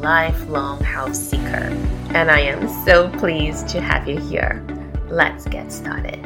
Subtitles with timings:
[0.00, 1.72] lifelong house seeker.
[2.14, 4.64] And I am so pleased to have you here.
[5.08, 6.24] Let's get started.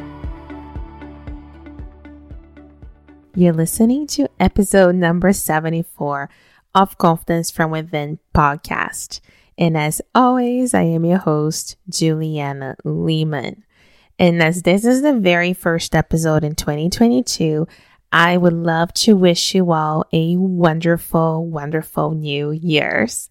[3.35, 6.29] You're listening to episode number 74
[6.75, 9.21] of Confidence from Within podcast.
[9.57, 13.65] And as always, I am your host, Juliana Lehman.
[14.19, 17.67] And as this is the very first episode in 2022,
[18.13, 23.29] I would love to wish you all a wonderful, wonderful new year's.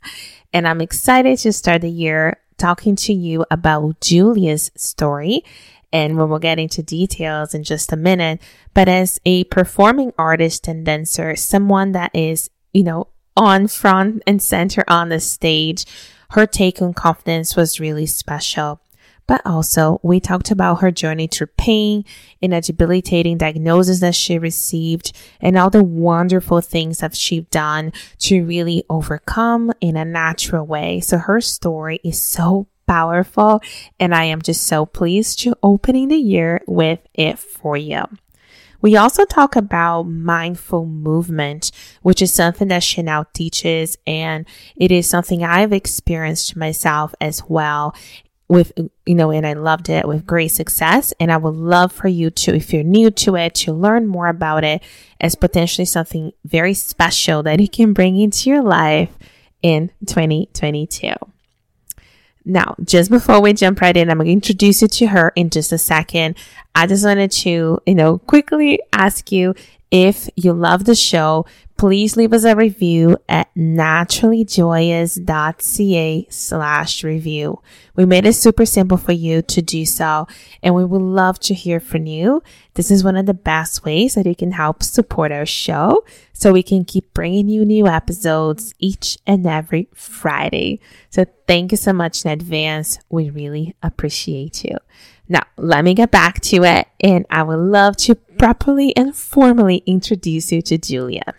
[0.53, 5.43] And I'm excited to start the year talking to you about Julia's story.
[5.91, 8.41] And we will get into details in just a minute.
[8.73, 14.41] But as a performing artist and dancer, someone that is, you know, on front and
[14.41, 15.85] center on the stage,
[16.31, 18.81] her take on confidence was really special
[19.29, 22.03] but also we talked about her journey through pain
[22.41, 27.93] and a debilitating diagnosis that she received and all the wonderful things that she's done
[28.17, 30.99] to really overcome in a natural way.
[30.99, 33.61] So her story is so powerful
[33.99, 38.05] and I am just so pleased to opening the year with it for you.
[38.81, 41.69] We also talk about mindful movement,
[42.01, 47.93] which is something that now teaches and it is something I've experienced myself as well
[48.49, 48.73] with,
[49.05, 51.13] you know, and I loved it with great success.
[51.19, 54.27] And I would love for you to, if you're new to it, to learn more
[54.27, 54.83] about it
[55.21, 59.15] as potentially something very special that you can bring into your life
[59.61, 61.13] in 2022.
[62.45, 65.51] Now, just before we jump right in, I'm going to introduce you to her in
[65.51, 66.35] just a second.
[66.73, 69.53] I just wanted to, you know, quickly ask you
[69.91, 71.45] if you love the show,
[71.79, 77.61] please leave us a review at naturallyjoyous.ca slash review.
[77.95, 80.27] We made it super simple for you to do so,
[80.61, 82.43] and we would love to hear from you.
[82.73, 86.03] This is one of the best ways that you can help support our show
[86.33, 90.81] so we can keep bringing you new episodes each and every Friday.
[91.09, 92.99] So thank you so much in advance.
[93.07, 94.75] We really appreciate you.
[95.29, 99.81] Now, let me get back to it, and I would love to properly and formally
[99.85, 101.35] introduce you to Julia.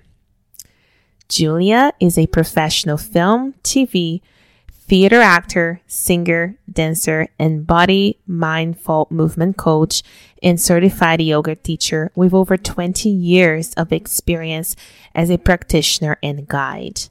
[1.31, 4.21] Julia is a professional film, TV,
[4.69, 10.03] theater actor, singer, dancer, and body mindful movement coach
[10.43, 14.75] and certified yoga teacher with over 20 years of experience
[15.15, 17.03] as a practitioner and guide.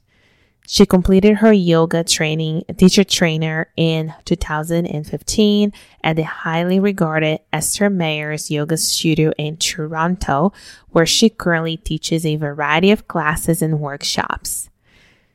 [0.72, 5.72] She completed her yoga training teacher trainer in 2015
[6.04, 10.52] at the highly regarded Esther Myers Yoga Studio in Toronto,
[10.90, 14.70] where she currently teaches a variety of classes and workshops.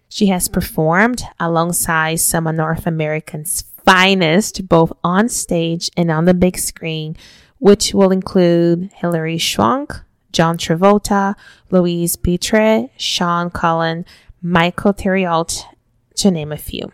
[0.07, 6.33] She has performed alongside some of North American's finest, both on stage and on the
[6.33, 7.17] big screen,
[7.59, 9.99] which will include Hilary Swank,
[10.31, 11.35] John Travolta,
[11.71, 14.05] Louise Pitre, Sean Cullen,
[14.47, 15.65] Michael Therriault,
[16.17, 16.91] to name a few.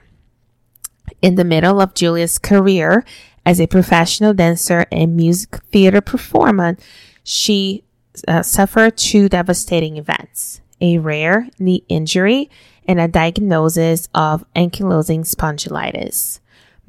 [1.22, 3.04] In the middle of Julia's career
[3.46, 6.78] as a professional dancer and music theater performer,
[7.26, 7.84] she
[8.26, 12.50] uh, suffered two devastating events a rare knee injury
[12.88, 16.40] and a diagnosis of ankylosing spondylitis.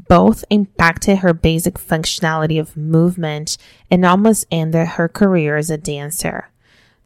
[0.06, 3.58] Both impacted her basic functionality of movement
[3.90, 6.51] and almost ended her career as a dancer.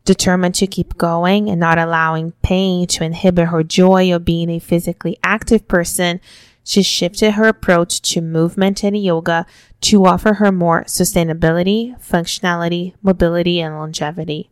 [0.07, 4.61] Determined to keep going and not allowing pain to inhibit her joy of being a
[4.61, 6.21] physically active person,
[6.63, 9.47] she shifted her approach to movement and yoga
[9.81, 14.49] to offer her more sustainability, functionality, mobility, and longevity.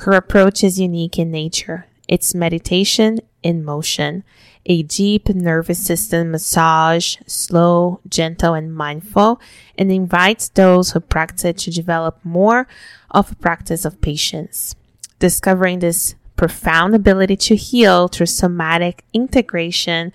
[0.00, 1.86] Her approach is unique in nature.
[2.06, 4.22] It's meditation in motion,
[4.66, 9.40] a deep nervous system massage, slow, gentle, and mindful,
[9.78, 12.68] and invites those who practice to develop more
[13.10, 14.74] of a practice of patience
[15.20, 20.12] discovering this profound ability to heal through somatic integration,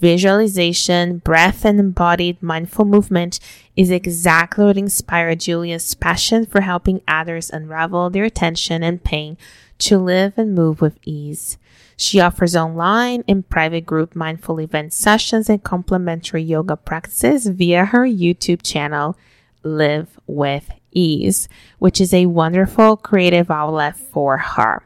[0.00, 3.40] visualization, breath, and embodied mindful movement
[3.76, 9.38] is exactly what inspired Julia's passion for helping others unravel their tension and pain
[9.78, 11.56] to live and move with ease.
[11.96, 18.04] She offers online and private group mindful event sessions and complementary yoga practices via her
[18.04, 19.16] YouTube channel,
[19.64, 21.48] Live with ease,
[21.78, 24.82] which is a wonderful creative outlet for her.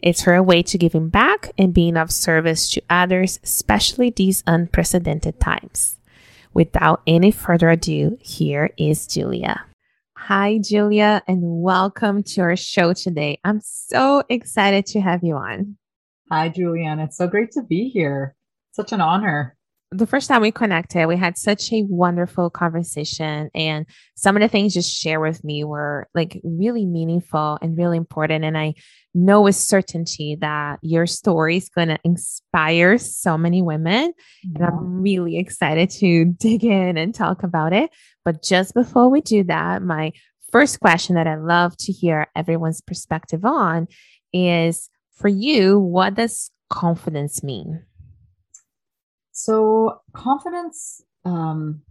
[0.00, 5.40] It's her way to giving back and being of service to others, especially these unprecedented
[5.40, 5.98] times.
[6.54, 9.64] without any further ado, here is Julia.
[10.16, 13.38] Hi, Julia, and welcome to our show today.
[13.44, 15.76] I'm so excited to have you on.
[16.30, 17.02] Hi, Julianne.
[17.04, 18.34] It's so great to be here.
[18.72, 19.56] Such an honor
[19.90, 23.48] the first time we connected, we had such a wonderful conversation.
[23.54, 23.86] And
[24.16, 28.44] some of the things you shared with me were like really meaningful and really important.
[28.44, 28.74] And I
[29.14, 34.12] know with certainty that your story is going to inspire so many women.
[34.54, 37.90] And I'm really excited to dig in and talk about it.
[38.26, 40.12] But just before we do that, my
[40.52, 43.86] first question that I love to hear everyone's perspective on
[44.34, 47.84] is for you, what does confidence mean?
[49.40, 51.82] So confidence um,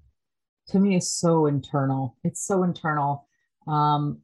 [0.67, 2.17] to me is so internal.
[2.25, 3.25] It's so internal.
[3.69, 4.19] Um,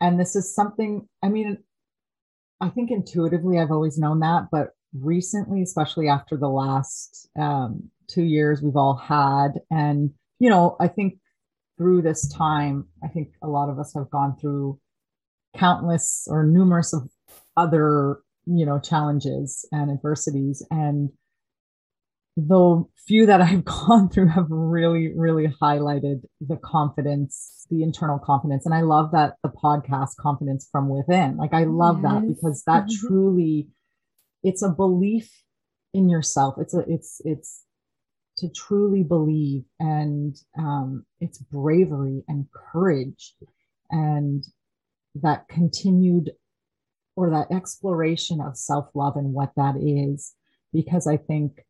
[0.00, 1.58] and this is something, I mean,
[2.60, 8.24] I think intuitively I've always known that, but recently, especially after the last um, two
[8.24, 10.10] years we've all had, and,
[10.40, 11.20] you know, I think
[11.78, 14.80] through this time, I think a lot of us have gone through
[15.56, 17.08] countless or numerous of
[17.56, 20.66] other, you know, challenges and adversities.
[20.72, 21.10] And
[22.36, 28.66] the few that I've gone through have really, really highlighted the confidence, the internal confidence.
[28.66, 31.36] And I love that the podcast confidence from within.
[31.36, 32.12] Like I love yes.
[32.12, 33.06] that because that mm-hmm.
[33.06, 33.68] truly
[34.42, 35.30] it's a belief
[35.92, 36.56] in yourself.
[36.58, 37.62] It's a it's it's
[38.38, 43.34] to truly believe and um it's bravery and courage
[43.90, 44.44] and
[45.14, 46.32] that continued
[47.14, 50.34] or that exploration of self-love and what that is
[50.72, 51.64] because I think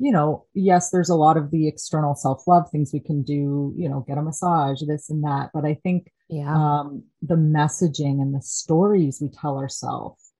[0.00, 3.74] you know, yes, there's a lot of the external self love things we can do,
[3.76, 5.50] you know, get a massage, this and that.
[5.52, 6.50] But I think yeah.
[6.52, 10.32] um, the messaging and the stories we tell ourselves,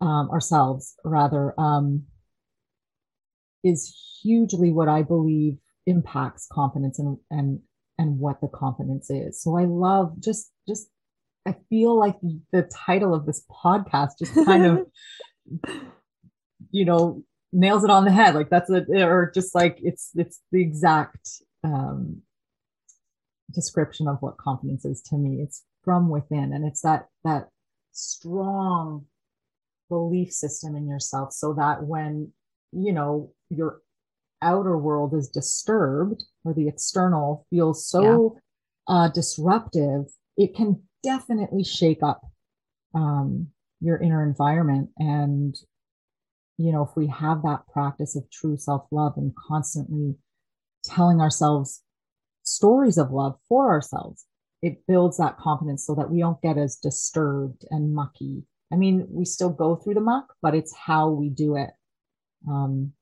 [0.00, 2.04] um, ourselves rather, um,
[3.64, 3.92] is
[4.22, 7.58] hugely what I believe impacts confidence and and
[7.98, 9.42] and what the confidence is.
[9.42, 10.88] So I love just just
[11.44, 12.14] I feel like
[12.52, 14.86] the title of this podcast just kind of
[16.70, 18.34] you know nails it on the head.
[18.34, 21.30] Like that's a, or just like it's, it's the exact
[21.62, 22.22] um,
[23.52, 25.40] description of what confidence is to me.
[25.42, 27.48] It's from within and it's that, that
[27.92, 29.06] strong
[29.88, 32.32] belief system in yourself so that when,
[32.72, 33.80] you know, your
[34.42, 38.38] outer world is disturbed or the external feels so
[38.88, 38.94] yeah.
[38.94, 42.22] uh, disruptive, it can definitely shake up
[42.94, 43.48] um,
[43.80, 45.56] your inner environment and
[46.56, 50.16] you know, if we have that practice of true self love and constantly
[50.84, 51.82] telling ourselves
[52.42, 54.26] stories of love for ourselves,
[54.62, 58.44] it builds that confidence so that we don't get as disturbed and mucky.
[58.72, 61.70] I mean, we still go through the muck, but it's how we do it.
[62.48, 62.92] Um,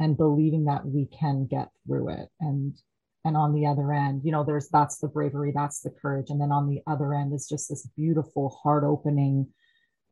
[0.00, 2.76] and believing that we can get through it and
[3.24, 6.40] and on the other end you know there's that's the bravery that's the courage and
[6.40, 9.46] then on the other end is just this beautiful heart opening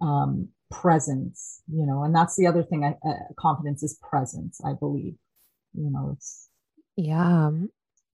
[0.01, 4.73] um, presence you know and that's the other thing I, uh, confidence is presence i
[4.73, 5.15] believe
[5.75, 6.49] you know it's
[6.97, 7.51] yeah.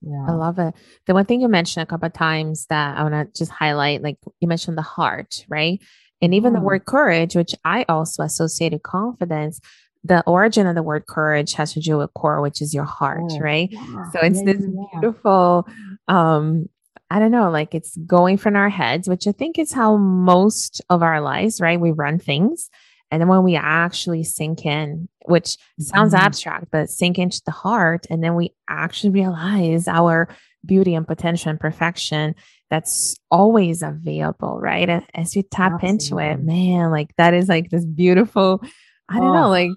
[0.02, 0.26] Yeah.
[0.28, 0.74] i love it.
[1.06, 4.02] The one thing you mentioned a couple of times that i want to just highlight
[4.02, 5.80] like you mentioned the heart right?
[6.20, 6.64] And even the mm.
[6.64, 9.60] word courage which i also associated confidence
[10.04, 13.22] the origin of the word courage has to do with core which is your heart
[13.30, 13.70] oh, right?
[13.72, 15.00] yeah, so it's yeah, this yeah.
[15.00, 15.66] beautiful
[16.08, 16.68] um
[17.12, 20.80] I don't know, like it's going from our heads, which I think is how most
[20.88, 21.78] of our lives, right?
[21.78, 22.70] We run things.
[23.10, 26.24] And then when we actually sink in, which sounds mm-hmm.
[26.24, 31.50] abstract, but sink into the heart, and then we actually realize our beauty and potential
[31.50, 32.34] and perfection
[32.70, 34.88] that's always available, right?
[34.88, 35.90] And As you tap Absolutely.
[35.90, 38.62] into it, man, like that is like this beautiful,
[39.10, 39.42] I don't oh.
[39.42, 39.72] know, like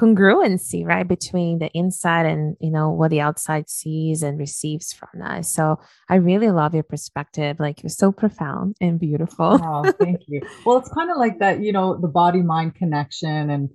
[0.00, 5.20] congruency right between the inside and you know what the outside sees and receives from
[5.22, 5.78] us so
[6.08, 7.58] i really love your perspective.
[7.58, 9.60] Like you're so profound and beautiful.
[9.62, 10.42] Oh thank you.
[10.64, 13.70] Well it's kind of like that you know the body mind connection and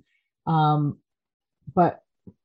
[0.46, 0.98] um
[1.74, 2.00] but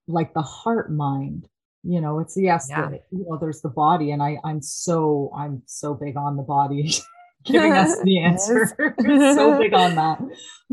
[0.08, 1.48] like the heart mind
[1.84, 2.90] you know it's yes yeah.
[2.90, 6.44] the, you know there's the body and i i'm so i'm so big on the
[6.44, 6.94] body.
[7.44, 8.76] Giving us the answer.
[9.00, 10.20] So big on that.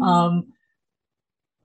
[0.03, 0.53] Um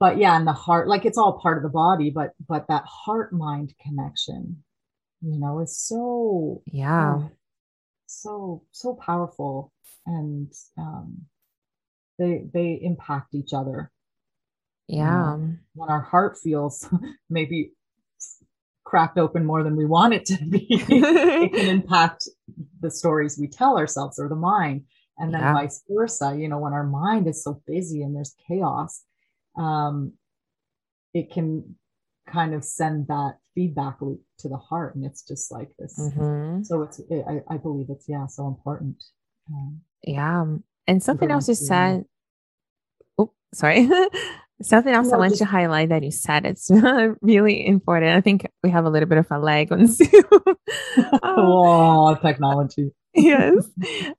[0.04, 2.84] but yeah and the heart like it's all part of the body but but that
[2.86, 4.62] heart mind connection
[5.22, 7.14] you know is so yeah.
[7.16, 7.30] oh,
[8.06, 9.72] so so powerful.
[10.06, 11.22] And um
[12.18, 13.90] they they impact each other.
[14.86, 15.38] Yeah.
[15.74, 16.86] when our heart feels
[17.30, 17.72] maybe
[18.84, 22.28] cracked open more than we want it to be it can impact
[22.80, 24.82] the stories we tell ourselves or the mind.
[25.16, 25.54] And then yeah.
[25.54, 29.04] vice versa you know when our mind is so busy and there's chaos
[29.56, 30.12] um,
[31.12, 31.76] it can
[32.26, 35.98] kind of send that feedback loop to the heart and it's just like this.
[35.98, 36.62] Mm-hmm.
[36.62, 39.02] so it's it, I, I believe it's yeah so important.
[39.48, 40.44] Um, yeah
[40.86, 42.04] and something else you said
[43.18, 43.88] oh sorry.
[44.62, 46.70] Something else no, i want just, to highlight that you said it's
[47.20, 48.16] really important.
[48.16, 50.08] I think we have a little bit of a lag on zoom.
[50.96, 52.92] Um, oh technology.
[53.14, 53.68] Yes.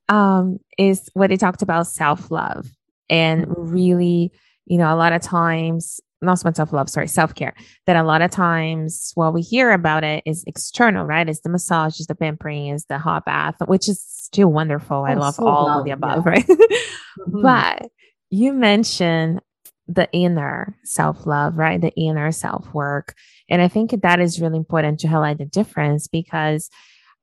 [0.10, 2.70] Um is what he talked about self-love
[3.10, 3.62] and mm-hmm.
[3.62, 4.34] really
[4.65, 7.53] you know a lot of times not so much self love, sorry, self care.
[7.86, 11.27] That a lot of times what we hear about it is external, right?
[11.27, 14.98] It's the massage, is the pampering, is the hot bath, which is still wonderful.
[14.98, 16.31] Oh, I love so all of the above, yeah.
[16.31, 16.48] right?
[16.48, 17.41] mm-hmm.
[17.41, 17.89] But
[18.29, 19.41] you mentioned
[19.88, 21.79] the inner self love, right?
[21.79, 23.13] The inner self work.
[23.50, 26.69] And I think that is really important to highlight the difference because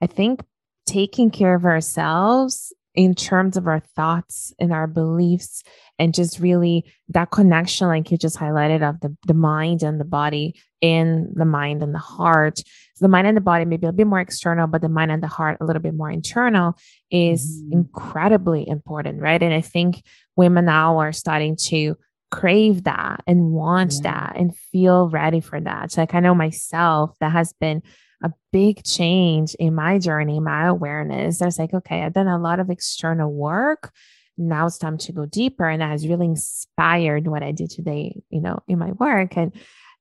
[0.00, 0.40] I think
[0.86, 5.62] taking care of ourselves in terms of our thoughts and our beliefs
[5.98, 10.04] and just really that connection like you just highlighted of the, the mind and the
[10.04, 12.64] body in the mind and the heart so
[13.04, 15.28] the mind and the body maybe a bit more external but the mind and the
[15.28, 16.76] heart a little bit more internal
[17.10, 17.72] is mm-hmm.
[17.74, 20.02] incredibly important right and i think
[20.36, 21.96] women now are starting to
[22.30, 24.12] crave that and want yeah.
[24.12, 27.82] that and feel ready for that so like i know myself that has been
[28.22, 31.42] a big change in my journey, my awareness.
[31.42, 33.92] I was like, okay, I've done a lot of external work.
[34.38, 35.68] Now it's time to go deeper.
[35.68, 39.36] And that has really inspired what I did today, you know, in my work.
[39.36, 39.52] And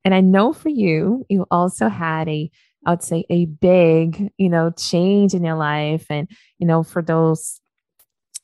[0.03, 2.49] and I know for you, you also had a,
[2.85, 6.07] I would say a big, you know, change in your life.
[6.09, 7.59] And, you know, for those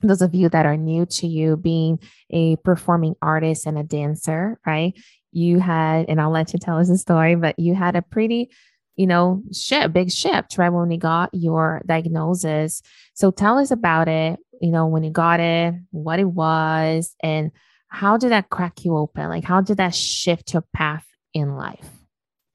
[0.01, 4.59] those of you that are new to you being a performing artist and a dancer,
[4.65, 4.93] right?
[5.31, 8.51] You had, and I'll let you tell us a story, but you had a pretty
[8.97, 10.69] you know, shift, big shift, right?
[10.69, 12.81] When you got your diagnosis.
[13.13, 17.51] So tell us about it, you know, when you got it, what it was, and
[17.87, 19.29] how did that crack you open?
[19.29, 21.89] Like, how did that shift your path in life?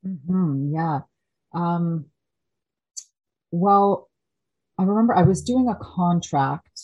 [0.07, 1.01] Mm-hmm, yeah.
[1.55, 2.07] Um,
[3.53, 4.11] well,
[4.79, 6.81] I remember I was doing a contract.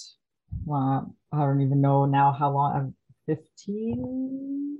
[0.64, 2.94] Well, I don't even know now how long,
[3.26, 4.78] 15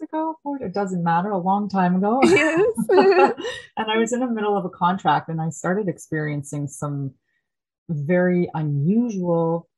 [0.00, 2.20] years ago, or it doesn't matter, a long time ago.
[2.36, 2.66] Yes.
[3.76, 7.14] and I was in the middle of a contract and I started experiencing some
[7.88, 9.68] very unusual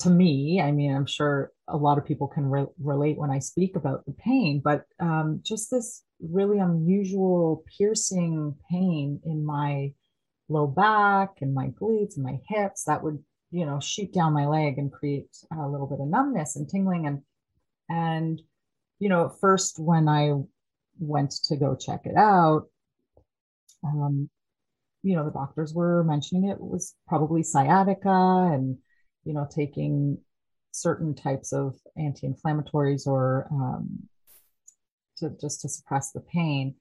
[0.00, 0.60] to me.
[0.60, 4.04] I mean, I'm sure a lot of people can re- relate when I speak about
[4.06, 9.92] the pain, but um, just this really unusual piercing pain in my
[10.48, 14.46] low back and my glutes and my hips that would you know shoot down my
[14.46, 17.20] leg and create a little bit of numbness and tingling and
[17.90, 18.42] and
[18.98, 20.34] you know, at first when I
[20.98, 22.66] went to go check it out,
[23.84, 24.28] um,
[25.02, 28.78] you know, the doctors were mentioning it was probably sciatica and,
[29.24, 30.18] you know, taking
[30.72, 34.08] certain types of anti-inflammatories or um,
[35.18, 36.74] to just to suppress the pain.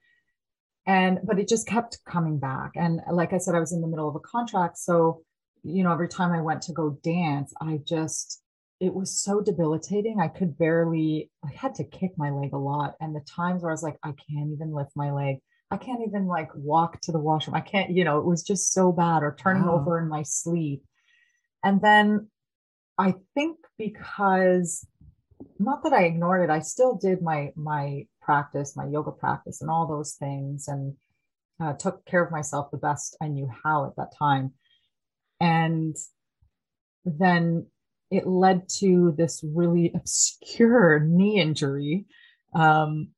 [0.85, 2.71] And but it just kept coming back.
[2.75, 4.77] And like I said, I was in the middle of a contract.
[4.77, 5.21] So,
[5.63, 8.41] you know, every time I went to go dance, I just
[8.79, 10.19] it was so debilitating.
[10.19, 12.95] I could barely, I had to kick my leg a lot.
[12.99, 15.37] And the times where I was like, I can't even lift my leg.
[15.71, 17.55] I can't even like walk to the washroom.
[17.55, 19.79] I can't, you know, it was just so bad or turning wow.
[19.79, 20.83] over in my sleep.
[21.63, 22.29] And then
[22.97, 24.87] I think because
[25.59, 29.69] not that I ignored it, I still did my my practice, my yoga practice and
[29.69, 30.95] all those things and
[31.59, 34.53] uh, took care of myself the best I knew how at that time.
[35.39, 35.95] And
[37.05, 37.67] then
[38.09, 42.05] it led to this really obscure knee injury
[42.53, 43.09] um,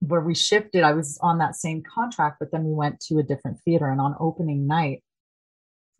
[0.00, 0.82] where we shifted.
[0.82, 3.88] I was on that same contract, but then we went to a different theater.
[3.88, 5.02] And on opening night,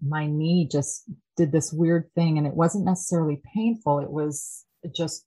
[0.04, 1.04] my knee just
[1.36, 2.38] did this weird thing.
[2.38, 4.64] And it wasn't necessarily painful, it was
[4.94, 5.24] just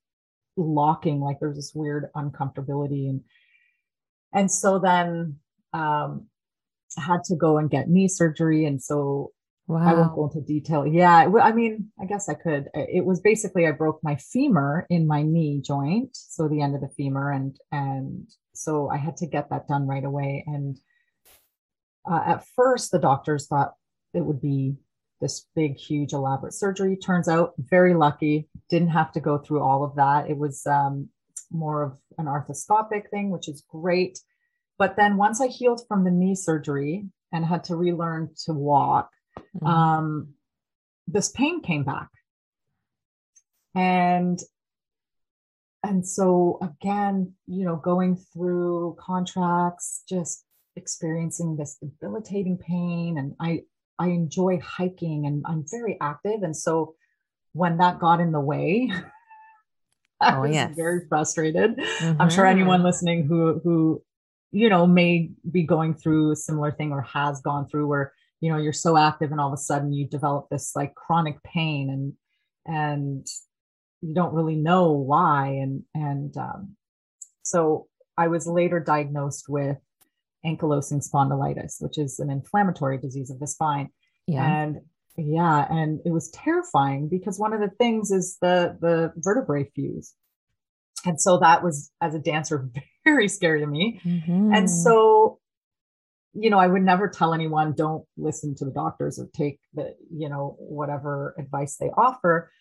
[0.58, 3.10] locking, like there's this weird uncomfortability.
[3.10, 3.22] And,
[4.34, 5.38] and so then
[5.74, 6.28] um,
[6.98, 8.66] I had to go and get knee surgery.
[8.66, 9.32] And so
[9.68, 9.80] Wow.
[9.80, 10.86] I won't go into detail.
[10.86, 12.68] Yeah, I mean, I guess I could.
[12.74, 16.82] It was basically I broke my femur in my knee joint, so the end of
[16.82, 20.44] the femur, and and so I had to get that done right away.
[20.46, 20.78] And
[22.10, 23.74] uh, at first, the doctors thought
[24.14, 24.76] it would be
[25.22, 26.98] this big, huge, elaborate surgery.
[26.98, 30.30] Turns out, very lucky, didn't have to go through all of that.
[30.30, 31.08] It was um,
[31.50, 34.20] more of an arthroscopic thing, which is great.
[34.78, 39.10] But then once I healed from the knee surgery and had to relearn to walk
[39.38, 39.66] mm-hmm.
[39.66, 40.34] um,
[41.08, 42.10] this pain came back.
[43.76, 44.40] And
[45.86, 53.18] and so again, you know, going through contracts, just experiencing this debilitating pain.
[53.18, 53.62] And I
[54.00, 56.44] I enjoy hiking and I'm very active.
[56.44, 56.96] And so
[57.54, 58.92] when that got in the way,
[60.22, 60.74] I oh, was yes.
[60.76, 61.78] very frustrated.
[61.78, 62.22] Mm-hmm.
[62.22, 62.86] I'm sure anyone mm-hmm.
[62.86, 64.04] listening who who
[64.54, 68.14] you know, may be going through a similar thing or has gone through where,
[68.44, 71.42] you know, you're so active and all of a sudden you develop this like chronic
[71.44, 72.14] pain and,
[72.66, 73.26] and
[74.02, 75.48] you don't really know why.
[75.48, 76.76] And, and, um,
[77.44, 79.78] so I was later diagnosed with
[80.46, 83.92] ankylosing spondylitis, which is an inflammatory disease of the spine.
[84.28, 84.46] Yeah.
[84.46, 84.82] And
[85.16, 90.16] yeah, and it was terrifying because one of the things is the the vertebrae fuse.
[91.06, 92.70] And so that was as a dancer
[93.06, 94.02] very scary to me.
[94.04, 94.54] Mm-hmm.
[94.54, 95.40] And so
[96.34, 99.96] you know, I would never tell anyone don't listen to the doctors or take the,
[100.12, 102.52] you know, whatever advice they offer.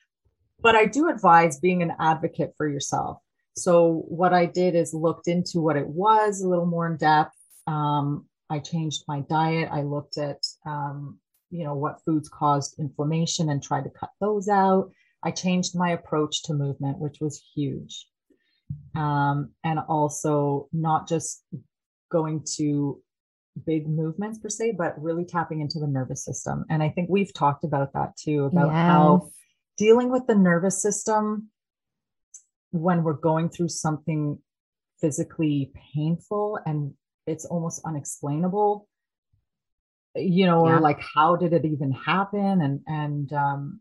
[0.60, 3.18] But I do advise being an advocate for yourself.
[3.56, 7.36] So what I did is looked into what it was a little more in depth.
[7.66, 9.68] Um, I changed my diet.
[9.72, 11.18] I looked at um,
[11.52, 14.90] you know, what foods caused inflammation and tried to cut those out.
[15.22, 18.06] I changed my approach to movement, which was huge.
[18.96, 21.44] Um, and also not just
[22.10, 23.00] going to
[23.66, 26.64] big movements per se, but really tapping into the nervous system.
[26.70, 28.74] And I think we've talked about that too, about yes.
[28.74, 29.30] how
[29.76, 31.48] dealing with the nervous system
[32.70, 34.38] when we're going through something
[35.00, 36.94] physically painful and
[37.26, 38.88] it's almost unexplainable
[40.14, 40.74] you know, yeah.
[40.74, 42.60] or like how did it even happen?
[42.60, 43.80] And and um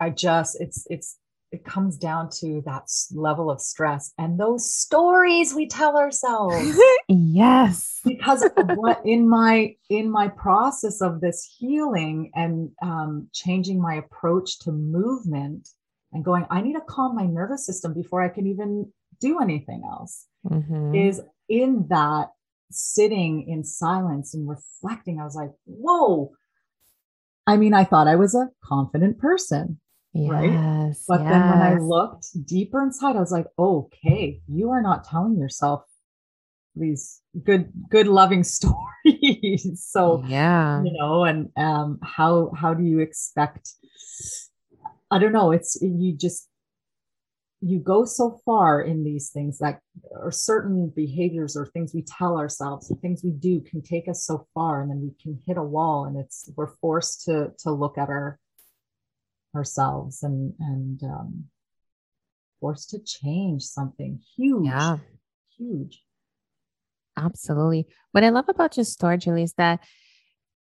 [0.00, 1.18] I just it's it's
[1.54, 6.76] it comes down to that level of stress and those stories we tell ourselves.
[7.08, 8.00] yes.
[8.04, 8.44] Because
[8.74, 14.72] what in my in my process of this healing and um, changing my approach to
[14.72, 15.68] movement
[16.12, 19.82] and going, I need to calm my nervous system before I can even do anything
[19.88, 20.26] else.
[20.50, 20.96] Mm-hmm.
[20.96, 22.30] Is in that
[22.72, 26.32] sitting in silence and reflecting, I was like, whoa.
[27.46, 29.78] I mean, I thought I was a confident person.
[30.14, 30.94] Yes, right.
[31.08, 31.30] But yes.
[31.30, 35.82] then when I looked deeper inside, I was like, okay, you are not telling yourself
[36.76, 38.44] these good, good, loving
[39.04, 39.84] stories.
[39.84, 43.70] so yeah, you know, and um, how how do you expect?
[45.10, 45.50] I don't know.
[45.50, 46.48] It's you just
[47.60, 49.80] you go so far in these things that
[50.12, 54.26] or certain behaviors or things we tell ourselves or things we do can take us
[54.26, 57.70] so far and then we can hit a wall and it's we're forced to to
[57.70, 58.38] look at our
[59.54, 61.44] ourselves and and um
[62.60, 64.98] forced to change something huge yeah
[65.58, 66.02] huge
[67.16, 69.80] absolutely what i love about your story julie is that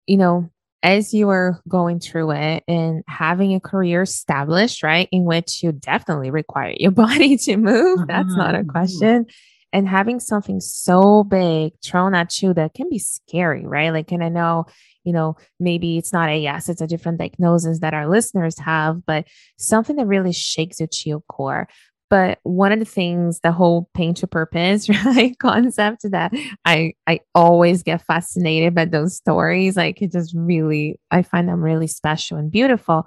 [0.06, 0.50] you know
[0.82, 5.70] as you were going through it and having a career established, right, in which you
[5.72, 8.06] definitely require your body to move, mm-hmm.
[8.08, 8.70] that's not a mm-hmm.
[8.70, 9.26] question.
[9.72, 13.90] And having something so big thrown at you that can be scary, right?
[13.90, 14.66] Like, and I know,
[15.04, 19.04] you know, maybe it's not a yes, it's a different diagnosis that our listeners have,
[19.06, 19.26] but
[19.58, 21.68] something that really shakes you to your core.
[22.10, 26.32] But one of the things, the whole pain to purpose, right, concept that
[26.64, 29.76] I I always get fascinated by those stories.
[29.76, 33.06] Like it just really, I find them really special and beautiful.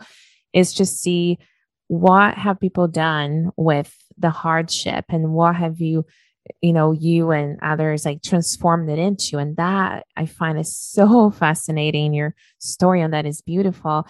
[0.53, 1.37] Is to see
[1.87, 6.05] what have people done with the hardship and what have you
[6.61, 11.31] you know you and others like transformed it into and that i find is so
[11.39, 14.07] fascinating your story on that is beautiful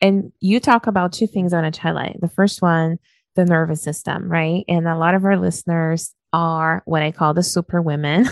[0.00, 2.98] and you talk about two things i want to highlight the first one
[3.36, 4.64] the nervous system, right?
[4.66, 8.26] And a lot of our listeners are what I call the super women.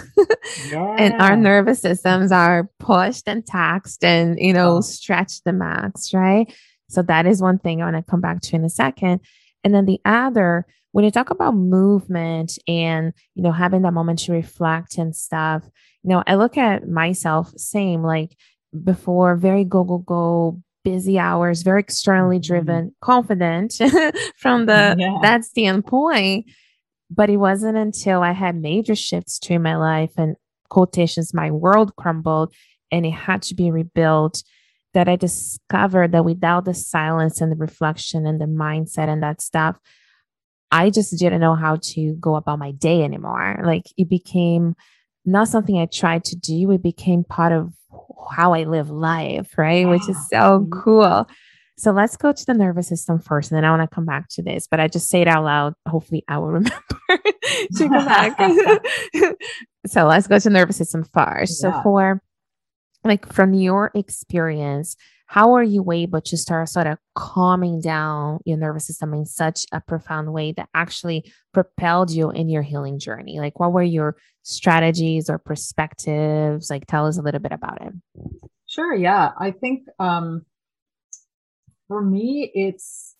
[0.68, 0.97] yeah.
[0.99, 4.81] and our nervous systems are pushed and taxed and, you know, oh.
[4.81, 6.53] stretched the max, right?
[6.88, 9.20] So that is one thing I want to come back to in a second.
[9.62, 14.20] And then the other, when you talk about movement and, you know, having that moment
[14.20, 15.64] to reflect and stuff,
[16.04, 18.37] you know, I look at myself, same, like
[18.85, 22.46] before, very go, go, go, busy hours, very externally mm-hmm.
[22.46, 23.04] driven, mm-hmm.
[23.04, 23.74] confident
[24.37, 25.18] from the yeah.
[25.20, 26.46] that standpoint.
[27.11, 30.37] But it wasn't until I had major shifts to my life and
[30.68, 32.54] quotations, my world crumbled
[32.92, 34.44] and it had to be rebuilt
[34.92, 39.40] that I discovered that without the silence and the reflection and the mindset and that
[39.40, 39.76] stuff,
[40.74, 43.62] I just didn't know how to go about my day anymore.
[43.64, 44.74] Like it became
[45.24, 47.72] not something I tried to do, it became part of
[48.32, 49.87] how I live life, right?
[49.87, 50.72] Which is so mm-hmm.
[50.72, 51.28] cool.
[51.78, 54.28] So let's go to the nervous system first, and then I want to come back
[54.30, 54.66] to this.
[54.68, 55.74] But I just say it out loud.
[55.87, 56.74] Hopefully, I will remember
[57.08, 58.37] to come back.
[59.87, 61.62] so let's go to nervous system first.
[61.62, 61.72] Yeah.
[61.72, 62.20] So for
[63.04, 64.96] like from your experience,
[65.35, 69.66] how are you able to start sort of calming down your nervous system in such
[69.73, 73.40] a profound way that actually propelled you in your healing journey?
[73.40, 76.70] Like, what were your strategies or perspectives?
[76.70, 77.92] Like, tell us a little bit about it.
[78.68, 78.94] Sure.
[78.94, 79.33] Yeah.
[79.37, 80.47] I think um,
[81.88, 83.16] for me, it's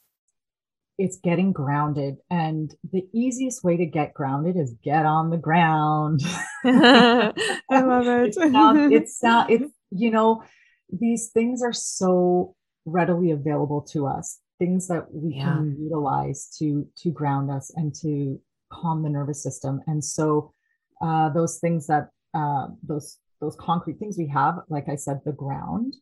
[0.96, 2.18] it's getting grounded.
[2.31, 6.20] And the easiest way to get grounded is get on the ground.
[6.64, 7.33] I
[7.72, 8.37] love it.
[8.92, 10.44] it's, sound, it's, you know,
[10.90, 15.44] these things are so readily available to us, things that we yeah.
[15.44, 18.40] can utilize to, to ground us and to
[18.72, 19.80] calm the nervous system.
[19.86, 20.52] And so
[21.00, 25.32] uh, those things that, uh, those, those concrete things we have, like I said, the
[25.32, 25.94] ground,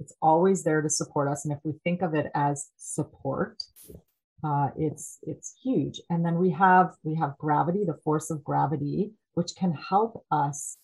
[0.00, 1.44] it's always there to support us.
[1.44, 3.62] And if we think of it as support,
[4.44, 6.00] uh, it's it's huge.
[6.10, 10.76] And then we have we have gravity, the force of gravity, which can help us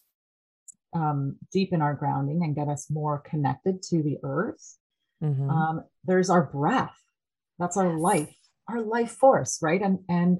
[0.94, 4.78] um, deepen our grounding and get us more connected to the earth.
[5.22, 5.50] Mm-hmm.
[5.50, 6.96] Um, there's our breath.
[7.58, 8.34] That's our life,
[8.68, 9.80] our life force, right?
[9.80, 10.38] And and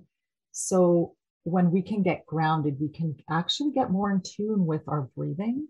[0.53, 1.15] so
[1.45, 5.69] when we can get grounded, we can actually get more in tune with our breathing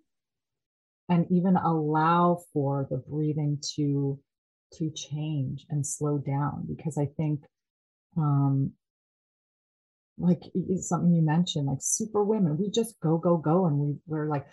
[1.08, 4.18] and even allow for the breathing to
[4.74, 7.40] to change and slow down because I think
[8.16, 8.72] um
[10.18, 13.96] like it's something you mentioned like super women we just go go go and we
[14.06, 14.46] we're like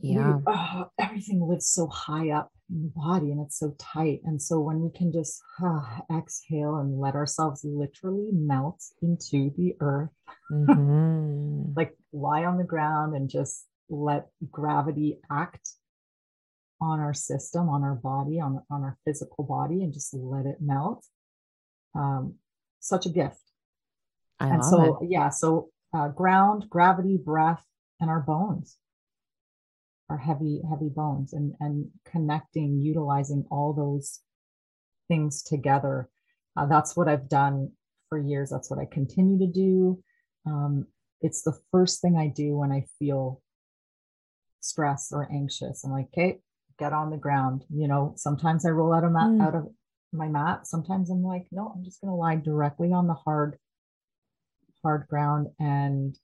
[0.00, 4.20] yeah we, oh, everything lives so high up in the body and it's so tight
[4.24, 9.74] and so when we can just uh, exhale and let ourselves literally melt into the
[9.80, 10.10] earth
[10.52, 11.72] mm-hmm.
[11.76, 15.70] like lie on the ground and just let gravity act
[16.80, 20.58] on our system, on our body, on, on our physical body, and just let it
[20.60, 21.04] melt.
[21.94, 22.34] Um,
[22.80, 23.40] such a gift.
[24.44, 25.08] I and so, it.
[25.10, 27.64] yeah, so uh, ground, gravity, breath,
[28.00, 28.76] and our bones,
[30.10, 34.20] our heavy, heavy bones, and and connecting, utilizing all those
[35.08, 36.08] things together.
[36.56, 37.70] Uh, that's what I've done
[38.08, 38.50] for years.
[38.50, 40.02] That's what I continue to do.
[40.46, 40.86] Um,
[41.20, 43.40] it's the first thing I do when I feel
[44.60, 45.84] stress or anxious.
[45.84, 46.38] I'm like, okay,
[46.78, 47.64] get on the ground.
[47.70, 49.42] You know, sometimes I roll out of mat mm.
[49.42, 49.68] out of
[50.12, 50.66] my mat.
[50.66, 53.58] Sometimes I'm like, no, I'm just gonna lie directly on the hard,
[54.84, 56.16] hard ground and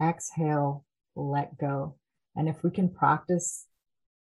[0.00, 0.84] exhale,
[1.16, 1.96] let go.
[2.36, 3.66] And if we can practice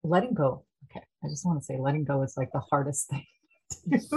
[0.04, 3.26] letting go, okay, I just want to say letting go is like the hardest thing.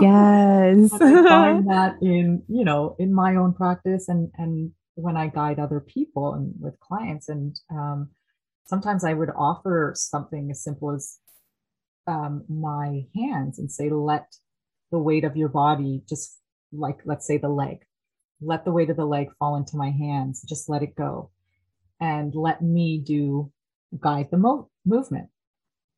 [0.00, 0.92] Yes.
[0.92, 5.58] I find that in, you know, in my own practice and and when I guide
[5.58, 8.10] other people and with clients and um
[8.70, 11.18] sometimes I would offer something as simple as
[12.06, 14.26] um, my hands and say, let
[14.92, 16.38] the weight of your body just
[16.72, 17.78] like, let's say the leg,
[18.40, 21.30] let the weight of the leg fall into my hands, just let it go
[22.00, 23.52] and let me do
[23.98, 25.28] guide the mo- movement.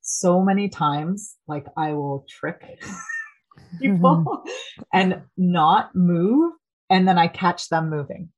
[0.01, 2.83] So many times, like I will trick
[3.81, 4.45] people
[4.93, 6.55] and not move,
[6.91, 8.31] and then I catch them moving.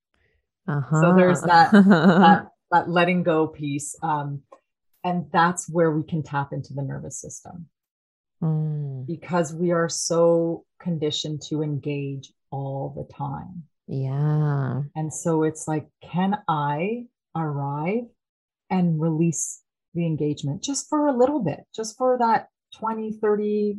[0.68, 1.00] Uh-huh.
[1.00, 3.96] So there's that, that that letting go piece.
[4.02, 4.42] Um,
[5.02, 7.66] and that's where we can tap into the nervous system
[8.42, 9.06] mm.
[9.06, 13.64] because we are so conditioned to engage all the time.
[13.86, 14.82] Yeah.
[14.94, 18.04] And so it's like, can I arrive
[18.70, 19.60] and release
[19.94, 23.78] the engagement just for a little bit, just for that 20, 30,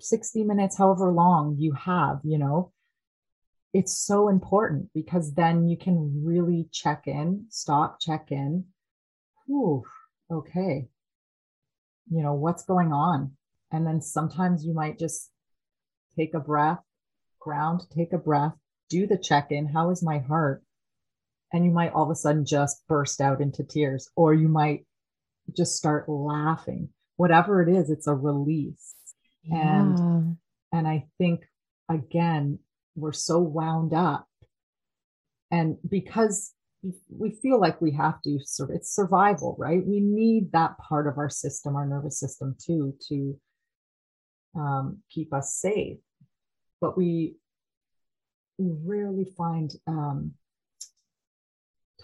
[0.00, 2.72] 60 minutes, however long you have, you know?
[3.74, 8.64] it's so important because then you can really check in, stop, check in.
[9.50, 9.84] Ooh,
[10.30, 10.88] okay.
[12.10, 13.32] You know, what's going on?
[13.70, 15.30] And then sometimes you might just
[16.16, 16.78] take a breath,
[17.38, 18.54] ground, take a breath,
[18.88, 19.66] do the check in.
[19.66, 20.62] How is my heart?
[21.52, 24.86] And you might all of a sudden just burst out into tears, or you might
[25.56, 26.90] just start laughing.
[27.16, 28.94] Whatever it is, it's a release.
[29.44, 29.80] Yeah.
[29.80, 30.36] And
[30.72, 31.40] and I think
[31.88, 32.58] again,
[32.94, 34.26] we're so wound up
[35.50, 36.52] and because
[37.10, 41.18] we feel like we have to sort it's survival right we need that part of
[41.18, 43.38] our system our nervous system too to
[44.56, 45.98] um, keep us safe
[46.80, 47.34] but we
[48.58, 50.32] we rarely find um,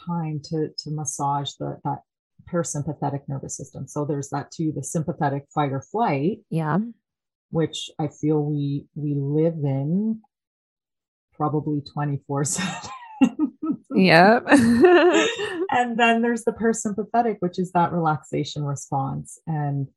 [0.07, 2.01] time to to massage the that
[2.51, 6.79] parasympathetic nervous system so there's that too the sympathetic fight or flight yeah
[7.51, 10.21] which i feel we we live in
[11.37, 12.91] probably 24 7.
[13.95, 14.45] yep.
[14.49, 19.39] and then there's the parasympathetic, which is that relaxation response.
[19.47, 19.89] And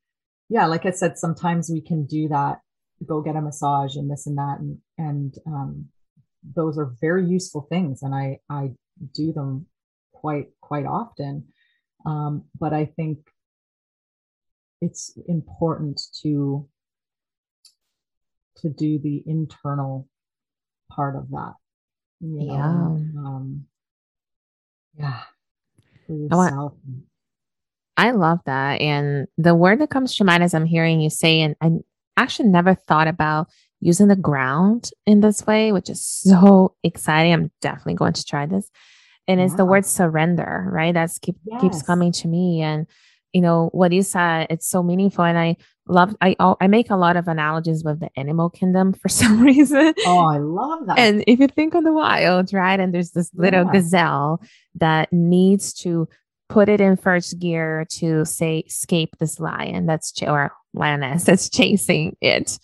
[0.49, 2.59] yeah, like I said, sometimes we can do that,
[3.05, 4.57] go get a massage and this and that.
[4.59, 5.85] And, and um,
[6.55, 8.01] those are very useful things.
[8.03, 8.71] And I, I
[9.13, 9.67] do them
[10.13, 11.45] quite, quite often.
[12.05, 13.19] Um, but I think
[14.81, 16.67] it's important to
[18.61, 20.07] to do the internal
[20.91, 21.53] part of that.
[22.19, 22.53] You know?
[22.53, 23.21] Yeah.
[23.21, 23.65] Um,
[24.97, 25.21] yeah.
[27.97, 28.81] I, love that.
[28.81, 31.71] And the word that comes to mind as I'm hearing you say, and I
[32.15, 33.47] actually never thought about
[33.79, 37.33] using the ground in this way, which is so exciting.
[37.33, 38.69] I'm definitely going to try this.
[39.27, 40.93] And it's the word surrender, right?
[40.93, 41.61] That's keep, yes.
[41.61, 42.61] keeps coming to me.
[42.61, 42.87] And
[43.33, 45.25] you know what you said, it's so meaningful.
[45.25, 49.09] And I love I I make a lot of analogies with the animal kingdom for
[49.21, 49.93] some reason.
[50.05, 50.97] Oh, I love that.
[50.97, 52.79] And if you think on the wild, right?
[52.79, 53.71] And there's this little yeah.
[53.71, 54.41] gazelle
[54.75, 56.07] that needs to
[56.49, 61.49] put it in first gear to say escape this lion that's ch- or lioness that's
[61.57, 62.57] chasing it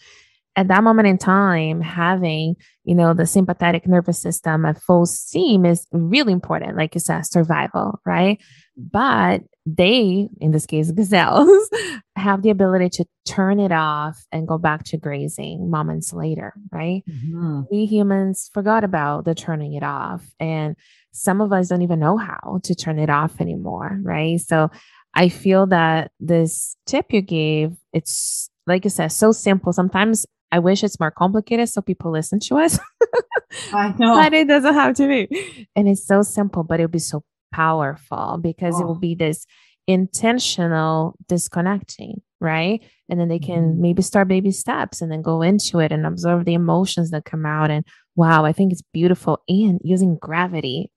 [0.56, 5.66] at that moment in time, having, you know, the sympathetic nervous system at full steam
[5.66, 8.39] is really important, like you said, survival, right?
[8.78, 11.70] But they, in this case, gazelles,
[12.16, 17.04] have the ability to turn it off and go back to grazing moments later, right?
[17.10, 17.62] Mm-hmm.
[17.72, 20.24] We humans forgot about the turning it off.
[20.39, 20.76] And
[21.12, 24.39] some of us don't even know how to turn it off anymore, right?
[24.39, 24.70] So
[25.16, 29.74] I feel that this tip you gave, it's like I said, so simple.
[29.74, 32.78] Sometimes I wish it's more complicated so people listen to us.
[33.74, 34.16] I know.
[34.16, 35.68] But it doesn't have to be.
[35.76, 38.82] And it's so simple, but it'll be so powerful because oh.
[38.82, 39.48] it will be this
[39.88, 42.84] intentional disconnecting, right?
[43.10, 43.82] And then they can mm-hmm.
[43.82, 47.48] maybe start baby steps and then go into it and observe the emotions that come
[47.48, 47.72] out.
[47.72, 47.84] And
[48.16, 49.42] wow, I think it's beautiful.
[49.48, 50.92] And using gravity,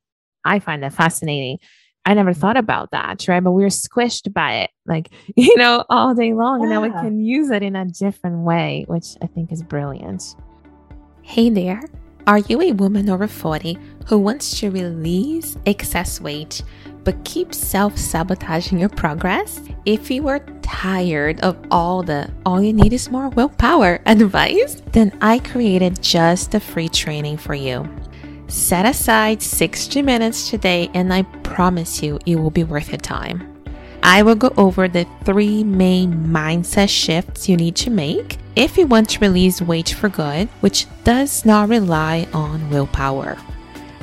[0.45, 1.61] I find that fascinating
[2.07, 2.37] I never mm.
[2.37, 3.43] thought about that, right?
[3.43, 6.61] But we are squished by it, like, you know, all day long.
[6.61, 6.65] Yeah.
[6.65, 10.37] And now we can use it in a different way, which I think is brilliant.
[11.23, 11.83] Hey there.
[12.29, 16.63] Are you a woman over 40 who wants to release excess weight
[17.05, 19.61] but keep self sabotaging your progress?
[19.85, 25.17] If you are tired of all the all you need is more willpower advice, then
[25.21, 27.89] I created just a free training for you.
[28.49, 33.53] Set aside 60 minutes today, and I promise you it will be worth your time.
[34.05, 38.87] I will go over the three main mindset shifts you need to make if you
[38.87, 43.37] want to release weight for good, which does not rely on willpower.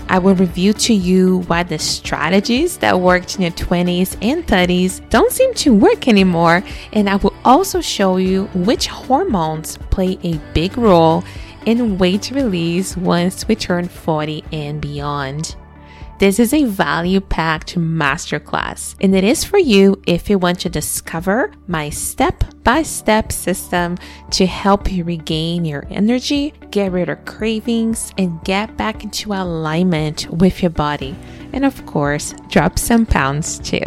[0.10, 5.10] I will review to you why the strategies that worked in your 20s and 30s
[5.10, 10.38] don't seem to work anymore, and I will also show you which hormones play a
[10.54, 11.24] big role
[11.66, 15.56] in weight release once we turn 40 and beyond.
[16.20, 20.70] This is a value packed masterclass, and it is for you if you want to
[20.70, 23.98] discover my step by step system
[24.32, 30.30] to help you regain your energy, get rid of cravings, and get back into alignment
[30.30, 31.16] with your body.
[31.52, 33.84] And of course, drop some pounds too.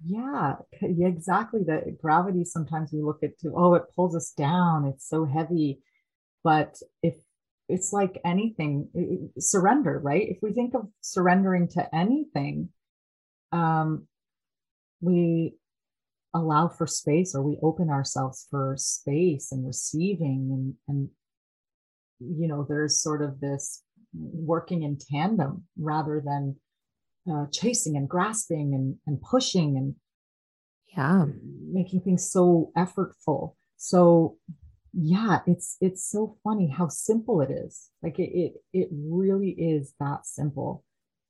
[0.05, 1.63] Yeah, exactly.
[1.63, 4.85] The gravity sometimes we look at oh, it pulls us down.
[4.85, 5.79] It's so heavy.
[6.43, 7.15] But if
[7.69, 10.27] it's like anything surrender right?
[10.29, 12.69] If we think of surrendering to anything
[13.51, 14.07] um
[14.99, 15.53] we
[16.33, 21.09] allow for space or we open ourselves for space and receiving and and
[22.19, 26.55] you know there's sort of this working in tandem rather than
[27.31, 29.95] uh, chasing and grasping and, and pushing and
[30.95, 31.25] yeah.
[31.71, 33.53] making things so effortful.
[33.75, 34.37] So
[34.99, 37.89] yeah it's it's so funny how simple it is.
[38.01, 40.83] Like it it, it really is that simple.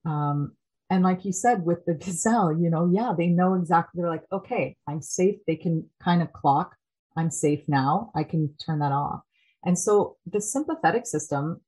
[0.06, 0.54] Um
[0.90, 4.26] and like you said with the gazelle you know yeah they know exactly they're like
[4.32, 5.36] okay i'm safe.
[5.46, 6.76] They can kind of clock
[7.18, 8.12] i'm safe now.
[8.16, 9.22] I can turn that off.
[9.66, 11.62] And so the sympathetic system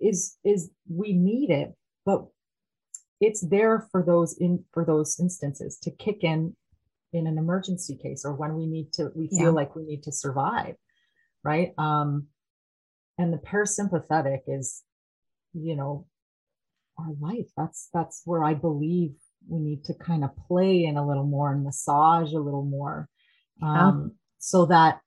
[0.00, 2.26] is is we need it but
[3.20, 6.54] it's there for those in for those instances to kick in
[7.16, 9.48] in an emergency case or when we need to we feel yeah.
[9.50, 10.76] like we need to survive
[11.46, 11.72] right?
[11.78, 12.26] Um
[13.18, 14.82] and the parasympathetic is
[15.54, 16.06] you know
[16.98, 17.48] our life.
[17.56, 19.12] That's that's where i believe
[19.48, 23.08] we need to kind of play in a little more and massage a little more.
[23.62, 23.88] Yeah.
[23.88, 25.00] um so that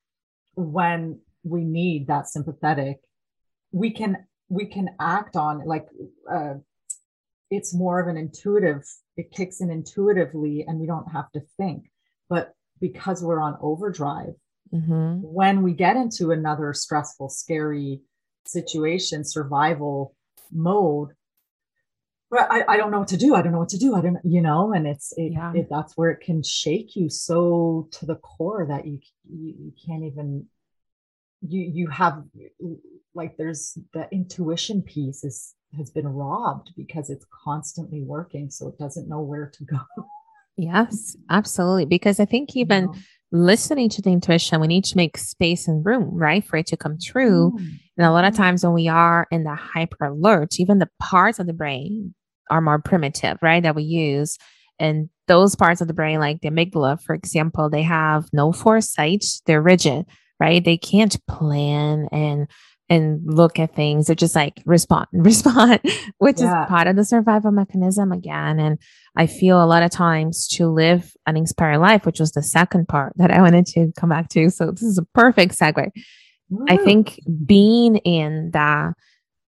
[0.55, 2.97] when we need that sympathetic
[3.71, 5.87] we can we can act on like
[6.31, 6.55] uh
[7.51, 8.83] it's more of an intuitive
[9.17, 11.83] it kicks in intuitively and we don't have to think
[12.29, 14.35] but because we're on overdrive,
[14.73, 15.21] mm-hmm.
[15.21, 18.01] when we get into another stressful, scary
[18.45, 20.15] situation, survival
[20.51, 21.09] mode,
[22.31, 23.33] I, I don't know what to do.
[23.33, 23.95] I don't know what to do.
[23.95, 25.51] I don't, you know, and it's, it, yeah.
[25.55, 29.73] it, that's where it can shake you so to the core that you, you, you
[29.83, 30.45] can't even,
[31.41, 32.23] you, you have
[33.15, 38.77] like, there's the intuition piece is has been robbed because it's constantly working so it
[38.77, 39.79] doesn't know where to go
[40.59, 42.93] yes absolutely because i think even know?
[43.31, 46.77] listening to the intuition we need to make space and room right for it to
[46.77, 47.67] come true mm.
[47.97, 51.39] and a lot of times when we are in the hyper alert even the parts
[51.39, 52.13] of the brain
[52.49, 54.37] are more primitive right that we use
[54.79, 59.23] and those parts of the brain like the amygdala for example they have no foresight
[59.45, 60.05] they're rigid
[60.39, 62.47] right they can't plan and
[62.89, 64.07] and look at things.
[64.07, 65.79] They're just like respond, respond,
[66.17, 66.63] which yeah.
[66.63, 68.59] is part of the survival mechanism again.
[68.59, 68.79] And
[69.19, 72.87] I feel a lot of times to live an inspired life, which was the second
[72.87, 74.49] part that I wanted to come back to.
[74.49, 75.89] So this is a perfect segue.
[76.49, 76.65] Woo.
[76.69, 78.93] I think being in that,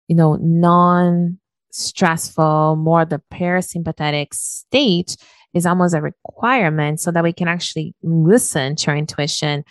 [0.08, 1.38] you know, non
[1.69, 5.17] stressful, more the parasympathetic state
[5.53, 9.65] is almost a requirement so that we can actually listen to our intuition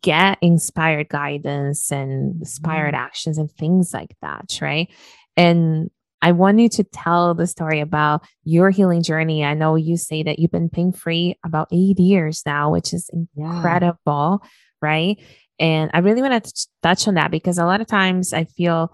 [0.00, 2.98] get inspired guidance and inspired mm.
[2.98, 4.88] actions and things like that, right?
[5.36, 5.90] And
[6.24, 9.44] I want you to tell the story about your healing journey.
[9.44, 13.10] I know you say that you've been pain free about eight years now, which is
[13.12, 14.48] incredible, yeah.
[14.80, 15.20] right?
[15.58, 18.90] And I really want to touch on that because a lot of times I feel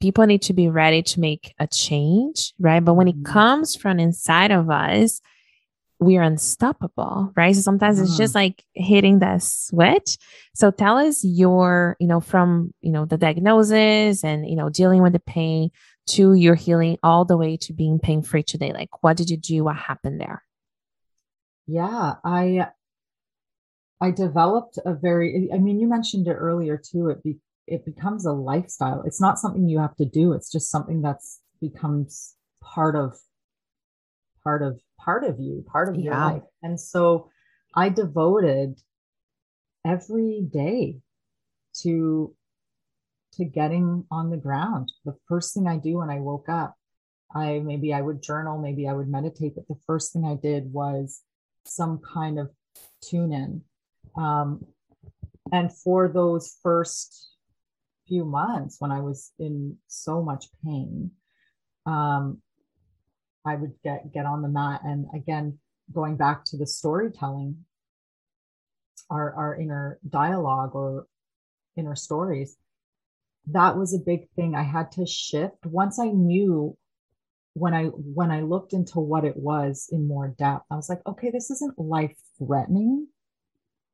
[0.00, 2.84] people need to be ready to make a change, right?
[2.84, 3.32] But when it mm-hmm.
[3.32, 5.20] comes from inside of us,
[6.00, 7.54] we are unstoppable, right?
[7.54, 8.36] So sometimes it's just mm.
[8.36, 10.16] like hitting that switch.
[10.54, 15.02] So tell us your, you know, from, you know, the diagnosis and, you know, dealing
[15.02, 15.70] with the pain
[16.08, 18.72] to your healing all the way to being pain free today.
[18.72, 19.64] Like, what did you do?
[19.64, 20.42] What happened there?
[21.66, 22.68] Yeah, I,
[24.00, 27.08] I developed a very, I mean, you mentioned it earlier too.
[27.08, 29.02] It be, it becomes a lifestyle.
[29.04, 30.32] It's not something you have to do.
[30.32, 33.18] It's just something that's becomes part of,
[34.42, 36.02] part of part of you, part of yeah.
[36.04, 36.42] your life.
[36.62, 37.28] And so
[37.74, 38.80] I devoted
[39.84, 41.00] every day
[41.82, 42.34] to
[43.38, 44.92] to getting on the ground.
[45.04, 46.74] The first thing I do when I woke up,
[47.34, 50.72] I maybe I would journal, maybe I would meditate, but the first thing I did
[50.72, 51.22] was
[51.64, 52.50] some kind of
[53.00, 53.62] tune in.
[54.20, 54.66] Um,
[55.52, 57.36] and for those first
[58.06, 61.12] few months when I was in so much pain,
[61.86, 62.42] um,
[63.46, 65.58] I would get get on the mat and again
[65.92, 67.64] going back to the storytelling
[69.10, 71.06] our our inner dialogue or
[71.76, 72.56] inner stories
[73.52, 76.76] that was a big thing I had to shift once I knew
[77.54, 81.00] when I when I looked into what it was in more depth I was like
[81.06, 83.08] okay this isn't life threatening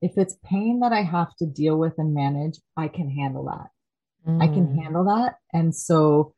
[0.03, 4.31] if it's pain that I have to deal with and manage I can handle that
[4.31, 4.43] mm.
[4.43, 4.83] I can mm.
[4.83, 6.35] handle that and so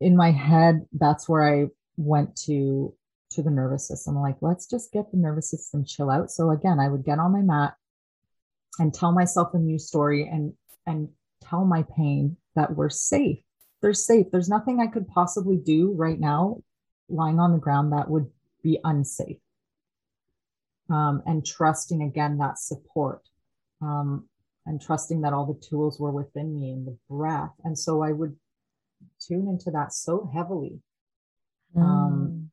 [0.00, 1.66] in my head that's where I
[1.96, 2.94] went to
[3.30, 4.16] to the nervous system.
[4.16, 6.30] I'm like, let's just get the nervous system chill out.
[6.30, 7.74] So again, I would get on my mat
[8.78, 10.54] and tell myself a new story and
[10.86, 11.08] and
[11.40, 13.38] tell my pain that we're safe.
[13.80, 14.26] They're safe.
[14.30, 16.62] There's nothing I could possibly do right now
[17.08, 18.30] lying on the ground that would
[18.62, 19.38] be unsafe.
[20.90, 23.20] Um, and trusting again that support
[23.82, 24.26] um,
[24.64, 27.52] and trusting that all the tools were within me and the breath.
[27.62, 28.34] And so I would
[29.20, 30.80] tune into that so heavily
[31.76, 31.88] um, mm.
[31.88, 32.50] Um,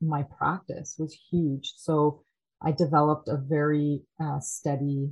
[0.00, 1.74] my practice was huge.
[1.76, 2.22] So
[2.62, 5.10] I developed a very uh, steady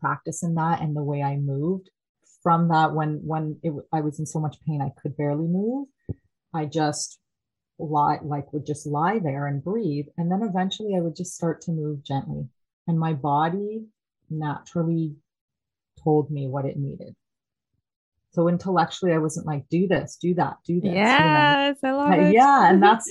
[0.00, 1.90] practice in that and the way I moved.
[2.42, 5.88] From that, when when it, I was in so much pain, I could barely move.
[6.54, 7.18] I just
[7.78, 11.60] lie, like would just lie there and breathe, and then eventually I would just start
[11.62, 12.48] to move gently,
[12.86, 13.86] and my body
[14.30, 15.16] naturally
[16.02, 17.16] told me what it needed.
[18.36, 20.92] So intellectually, I wasn't like, do this, do that, do this.
[20.92, 21.96] Yes, you know?
[21.96, 22.34] I love it.
[22.34, 22.70] Yeah.
[22.70, 23.10] And that's,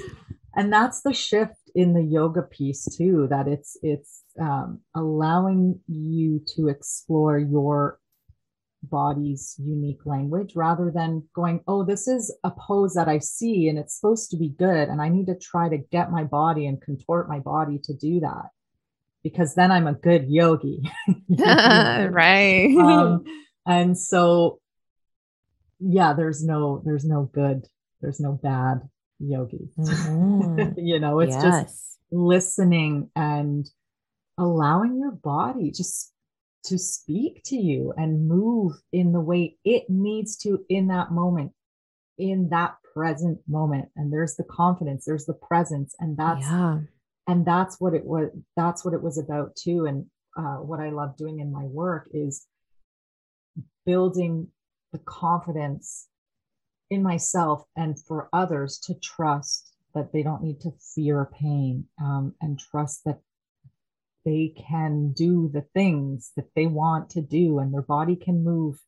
[0.56, 6.42] and that's the shift in the yoga piece too, that it's, it's um, allowing you
[6.56, 8.00] to explore your
[8.84, 13.78] body's unique language rather than going, oh, this is a pose that I see and
[13.78, 14.90] it's supposed to be good.
[14.90, 18.22] And I need to try to get my body and contort my body to do
[18.22, 18.50] that
[19.24, 20.84] because then I'm a good yogi.
[21.30, 22.76] right.
[22.78, 23.24] Um,
[23.66, 24.60] and so
[25.80, 27.68] yeah, there's no there's no good,
[28.02, 28.82] there's no bad
[29.20, 29.70] yogi.
[29.78, 30.78] Mm-hmm.
[30.80, 31.43] you know, it's yes.
[31.43, 33.70] just listening and
[34.38, 36.11] allowing your body just
[36.66, 41.51] to speak to you and move in the way it needs to in that moment
[42.18, 46.80] in that present moment and there's the confidence there's the presence and that's yeah.
[47.28, 50.05] and that's what it was that's what it was about too and
[50.38, 52.47] uh, what i love doing in my work is
[53.86, 54.47] building
[54.91, 56.07] the confidence
[56.90, 62.34] in myself and for others to trust that they don't need to fear pain um,
[62.42, 63.20] and trust that
[64.26, 68.80] they can do the things that they want to do and their body can move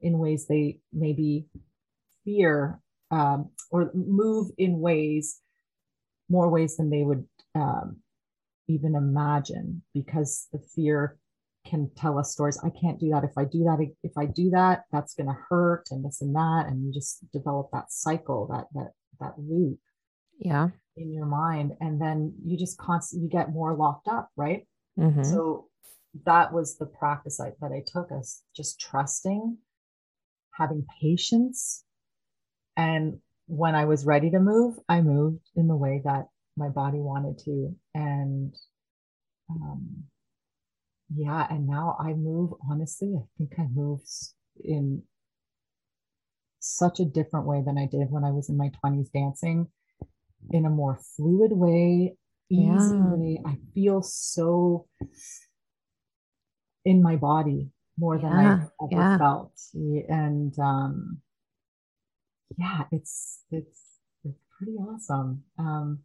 [0.00, 1.46] in ways they maybe
[2.24, 2.80] fear
[3.10, 5.40] um, or move in ways,
[6.28, 7.98] more ways than they would um,
[8.68, 11.18] even imagine because the fear
[11.68, 12.58] can tell us stories.
[12.64, 13.24] I can't do that.
[13.24, 16.34] If I do that, if I do that, that's going to hurt and this and
[16.34, 16.66] that.
[16.68, 19.78] And you just develop that cycle, that, that, that loop.
[20.38, 20.68] Yeah.
[20.96, 21.72] In your mind.
[21.80, 24.30] And then you just constantly, you get more locked up.
[24.36, 24.66] Right.
[24.98, 25.24] Mm-hmm.
[25.24, 25.68] So
[26.24, 29.58] that was the practice I, that I took us just trusting,
[30.54, 31.84] having patience.
[32.76, 36.98] And when I was ready to move, I moved in the way that my body
[36.98, 37.74] wanted to.
[37.94, 38.54] And,
[39.50, 40.04] um,
[41.14, 44.00] yeah and now i move honestly i think i move
[44.64, 45.02] in
[46.58, 49.68] such a different way than i did when i was in my 20s dancing
[50.50, 52.16] in a more fluid way
[52.50, 53.14] easy yeah.
[53.14, 54.86] way i feel so
[56.84, 58.52] in my body more than yeah.
[58.54, 59.18] i've ever yeah.
[59.18, 59.52] felt
[60.08, 61.18] and um
[62.58, 63.80] yeah it's it's
[64.24, 66.00] it's pretty awesome um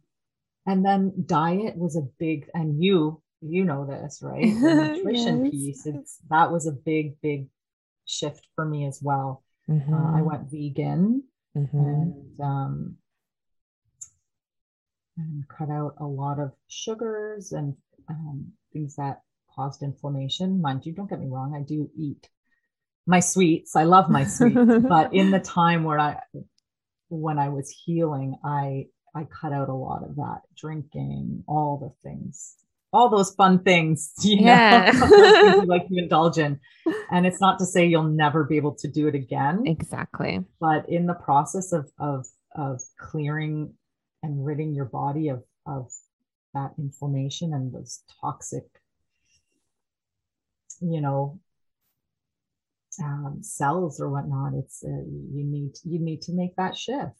[0.66, 4.44] and then diet was a big and you you know this, right?
[4.60, 5.52] The nutrition yes.
[5.52, 5.86] piece.
[5.86, 7.48] It's that was a big, big
[8.06, 9.42] shift for me as well.
[9.68, 9.92] Mm-hmm.
[9.92, 10.24] Uh, I mm-hmm.
[10.24, 11.24] went vegan
[11.56, 11.78] mm-hmm.
[11.78, 12.96] and um,
[15.16, 17.76] and cut out a lot of sugars and
[18.08, 19.22] um, things that
[19.54, 20.60] caused inflammation.
[20.60, 22.28] Mind you, don't get me wrong, I do eat
[23.06, 23.74] my sweets.
[23.76, 24.56] I love my sweets,
[24.88, 26.20] but in the time where I
[27.08, 32.08] when I was healing, I I cut out a lot of that drinking, all the
[32.08, 32.56] things
[32.92, 34.90] all those fun things, you yeah.
[34.94, 36.60] know, you like to indulge in.
[37.10, 39.64] And it's not to say you'll never be able to do it again.
[39.66, 40.44] Exactly.
[40.60, 43.74] But in the process of of of clearing
[44.22, 45.90] and ridding your body of of
[46.54, 48.64] that inflammation and those toxic,
[50.80, 51.40] you know,
[53.02, 57.16] um, cells or whatnot, it's uh, you need you need to make that shift.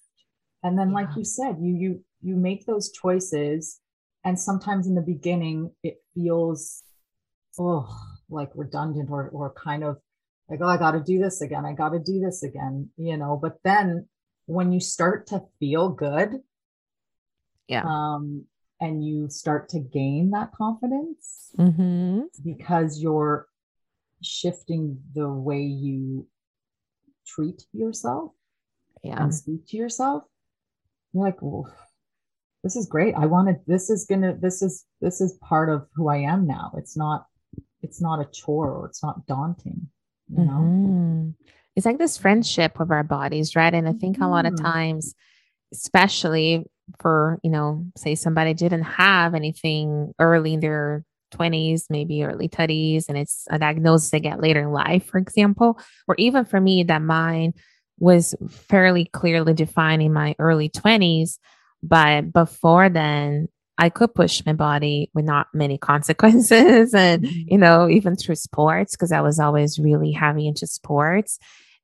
[0.65, 0.95] And then, yeah.
[0.95, 3.81] like you said, you you you make those choices
[4.25, 6.83] and sometimes in the beginning it feels
[7.59, 7.89] oh
[8.31, 9.99] like redundant or or kind of
[10.49, 13.17] like oh i got to do this again i got to do this again you
[13.17, 14.07] know but then
[14.47, 16.41] when you start to feel good
[17.69, 18.45] yeah um
[18.81, 22.23] and you start to gain that confidence mm-hmm.
[22.45, 23.47] because you're
[24.23, 26.27] shifting the way you
[27.27, 28.33] treat yourself
[29.05, 29.23] yeah.
[29.23, 30.25] and speak to yourself
[31.13, 31.73] you're like well
[32.63, 33.15] this is great.
[33.17, 36.73] I wanted this is gonna this is this is part of who I am now.
[36.77, 37.27] It's not
[37.83, 39.89] it's not a chore or it's not daunting,
[40.29, 40.53] you know.
[40.53, 41.31] Mm-hmm.
[41.75, 43.73] It's like this friendship with our bodies, right?
[43.73, 44.25] And I think mm-hmm.
[44.25, 44.65] a lot of mm-hmm.
[44.65, 45.15] times,
[45.73, 46.65] especially
[47.01, 51.05] for, you know, say somebody didn't have anything early in their
[51.35, 55.81] 20s, maybe early 30s, and it's a diagnosis they get later in life, for example,
[56.07, 57.55] or even for me, that mine
[57.99, 61.39] was fairly clearly defined in my early 20s
[61.83, 66.95] but before then, I could push my body with not many consequences.
[66.95, 67.41] and, mm-hmm.
[67.47, 71.39] you know, even through sports, because I was always really heavy into sports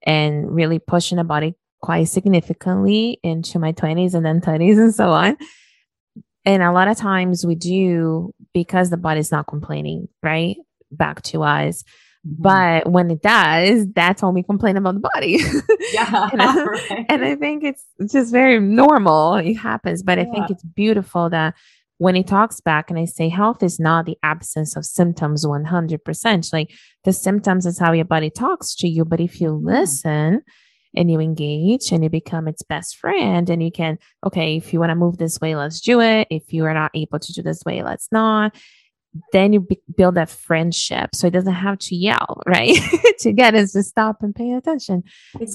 [0.05, 5.11] and really pushing the body quite significantly into my 20s and then 30s and so
[5.11, 5.37] on.
[6.45, 10.57] And a lot of times we do because the body's not complaining, right?
[10.91, 11.85] Back to us.
[12.27, 12.43] Mm-hmm.
[12.43, 15.39] But when it does, that's when we complain about the body.
[15.93, 16.29] Yeah.
[16.33, 17.07] and, I, right.
[17.09, 19.37] and, I, think it's just very normal.
[19.37, 20.03] It happens.
[20.03, 20.25] But yeah.
[20.25, 21.55] I think it's beautiful that
[21.99, 26.53] when he talks back and I say health is not the absence of symptoms 100%.
[26.53, 26.73] Like
[27.05, 29.05] the symptoms is how your body talks to you.
[29.05, 29.67] But if you mm-hmm.
[29.67, 30.43] listen,
[30.97, 34.81] and you engage and you become its best friend and you can okay if you
[34.81, 37.43] want to move this way let's do it if you are not able to do
[37.43, 38.57] this way let's not
[39.33, 41.15] then you be- build that friendship.
[41.15, 42.77] So it doesn't have to yell right?
[43.21, 45.03] To get us to stop and pay attention.
[45.41, 45.47] Exactly.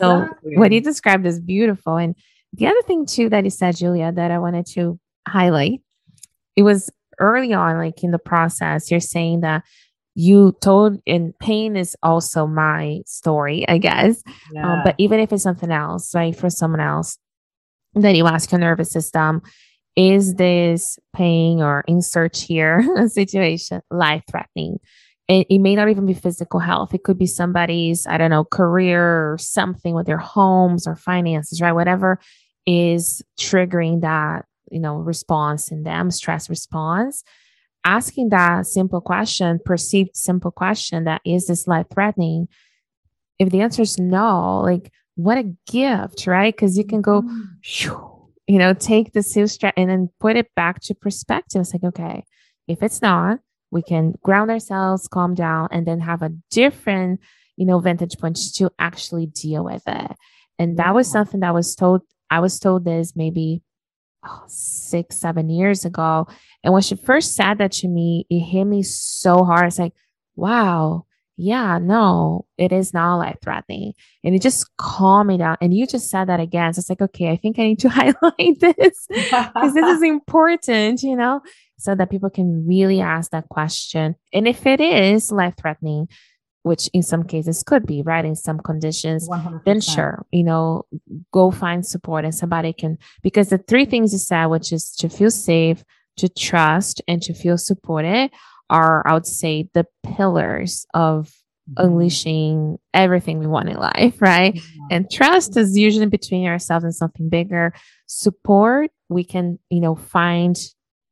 [0.53, 1.97] so what you described is beautiful.
[1.97, 2.15] And
[2.53, 5.81] the other thing too that you said julia that i wanted to highlight
[6.55, 6.89] it was
[7.19, 9.63] early on like in the process you're saying that
[10.15, 14.21] you told and pain is also my story i guess.
[14.27, 14.81] Um, yeah.
[14.85, 17.17] but even if it's something else right for someone else
[17.95, 19.41] then you ask your nervous system
[19.95, 24.79] is this pain or insert here situation life threatening?
[25.27, 26.93] It, it, may not even be physical health.
[26.93, 31.61] It could be somebody's, I don't know, career or something with their homes or finances,
[31.61, 31.71] right?
[31.71, 32.19] Whatever
[32.65, 37.23] is triggering that, you know, response in them, stress response.
[37.85, 42.47] Asking that simple question, perceived simple question that is this life threatening?
[43.39, 46.53] If the answer is no, like what a gift, right?
[46.53, 48.12] Because you can go, mm
[48.47, 51.61] you know, take the strat and then put it back to perspective.
[51.61, 52.23] It's like, okay,
[52.67, 53.39] if it's not,
[53.71, 57.19] we can ground ourselves, calm down, and then have a different,
[57.55, 60.11] you know, vantage point to actually deal with it.
[60.59, 63.63] And that was something that was told, I was told this maybe
[64.25, 66.27] oh, six, seven years ago.
[66.63, 69.67] And when she first said that to me, it hit me so hard.
[69.67, 69.93] It's like,
[70.35, 73.93] wow, yeah, no, it is not life threatening.
[74.23, 75.57] And it just calmed me down.
[75.61, 76.73] And you just said that again.
[76.73, 81.01] So it's like, okay, I think I need to highlight this because this is important,
[81.01, 81.41] you know,
[81.77, 84.15] so that people can really ask that question.
[84.31, 86.07] And if it is life threatening,
[86.61, 88.23] which in some cases could be, right?
[88.23, 89.65] In some conditions, 100%.
[89.65, 90.85] then sure, you know,
[91.33, 95.09] go find support and somebody can, because the three things you said, which is to
[95.09, 95.83] feel safe,
[96.17, 98.31] to trust, and to feel supported
[98.69, 101.33] are, I would say, the pillars of
[101.69, 101.85] mm-hmm.
[101.85, 104.55] unleashing everything we want in life, right?
[104.55, 104.87] Mm-hmm.
[104.91, 107.73] And trust is usually between ourselves and something bigger.
[108.07, 110.57] Support, we can, you know, find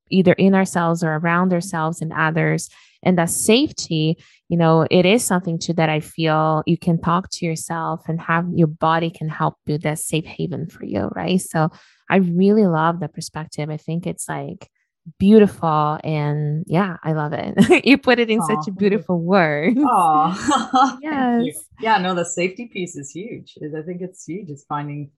[0.09, 2.69] either in ourselves or around ourselves and others.
[3.03, 4.17] And that safety,
[4.49, 8.21] you know, it is something too that I feel you can talk to yourself and
[8.21, 11.41] have your body can help be that safe haven for you, right?
[11.41, 11.69] So
[12.09, 13.69] I really love the perspective.
[13.69, 14.69] I think it's like
[15.17, 17.85] beautiful and yeah i love it.
[17.85, 19.77] You put it in such a beautiful word.
[19.83, 21.57] Oh yes.
[21.79, 23.57] Yeah no the safety piece is huge.
[23.61, 25.11] I think it's huge is finding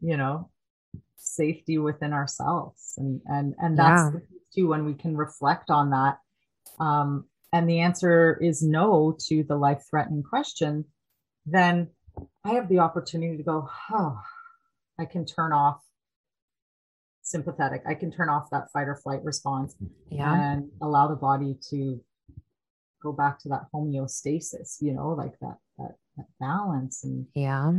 [0.00, 0.50] you know
[1.16, 4.20] safety within ourselves and and and that's yeah.
[4.54, 6.18] too when we can reflect on that
[6.80, 10.84] um and the answer is no to the life threatening question
[11.44, 11.88] then
[12.44, 14.18] i have the opportunity to go oh
[14.98, 15.80] i can turn off
[17.30, 17.82] sympathetic.
[17.86, 19.76] I can turn off that fight or flight response
[20.10, 20.52] yeah.
[20.52, 22.00] and allow the body to
[23.02, 27.72] go back to that homeostasis, you know, like that, that, that balance and yeah.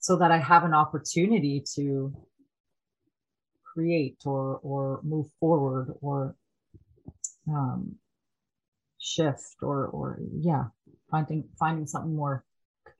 [0.00, 2.14] So that I have an opportunity to
[3.64, 6.36] create or or move forward or
[7.48, 7.96] um
[8.98, 10.64] shift or or yeah,
[11.10, 12.44] finding finding something more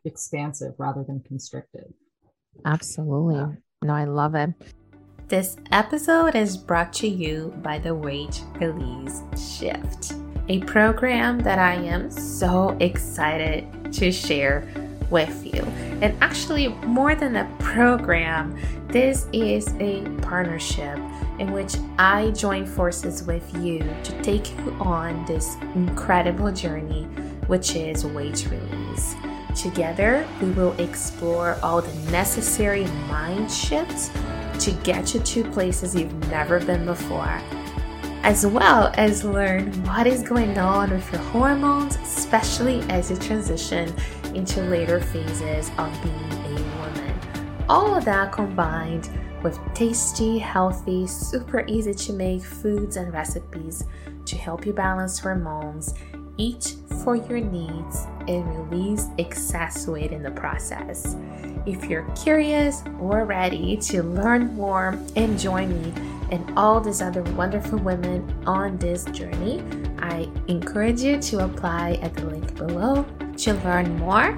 [0.05, 1.93] expansive rather than constricted.
[2.65, 3.37] Absolutely.
[3.37, 3.53] Yeah.
[3.83, 4.51] No, I love it.
[5.29, 10.15] This episode is brought to you by the Weight Release Shift,
[10.49, 14.67] a program that I am so excited to share
[15.11, 15.61] with you.
[16.01, 18.59] And actually, more than a program,
[18.89, 20.99] this is a partnership
[21.39, 27.05] in which I join forces with you to take you on this incredible journey,
[27.49, 29.15] which is weight release.
[29.55, 34.11] Together, we will explore all the necessary mind shifts
[34.61, 37.41] to get you to places you've never been before,
[38.23, 43.95] as well as learn what is going on with your hormones, especially as you transition
[44.35, 47.21] into later phases of being a woman.
[47.69, 49.09] All of that combined
[49.43, 53.85] with tasty, healthy, super easy to make foods and recipes
[54.25, 55.95] to help you balance hormones,
[56.37, 61.17] eat for your needs, and release excess weight in the process.
[61.67, 65.93] If you're curious or ready to learn more and join me
[66.31, 69.63] and all these other wonderful women on this journey,
[69.99, 73.07] I encourage you to apply at the link below.
[73.39, 74.33] To learn more,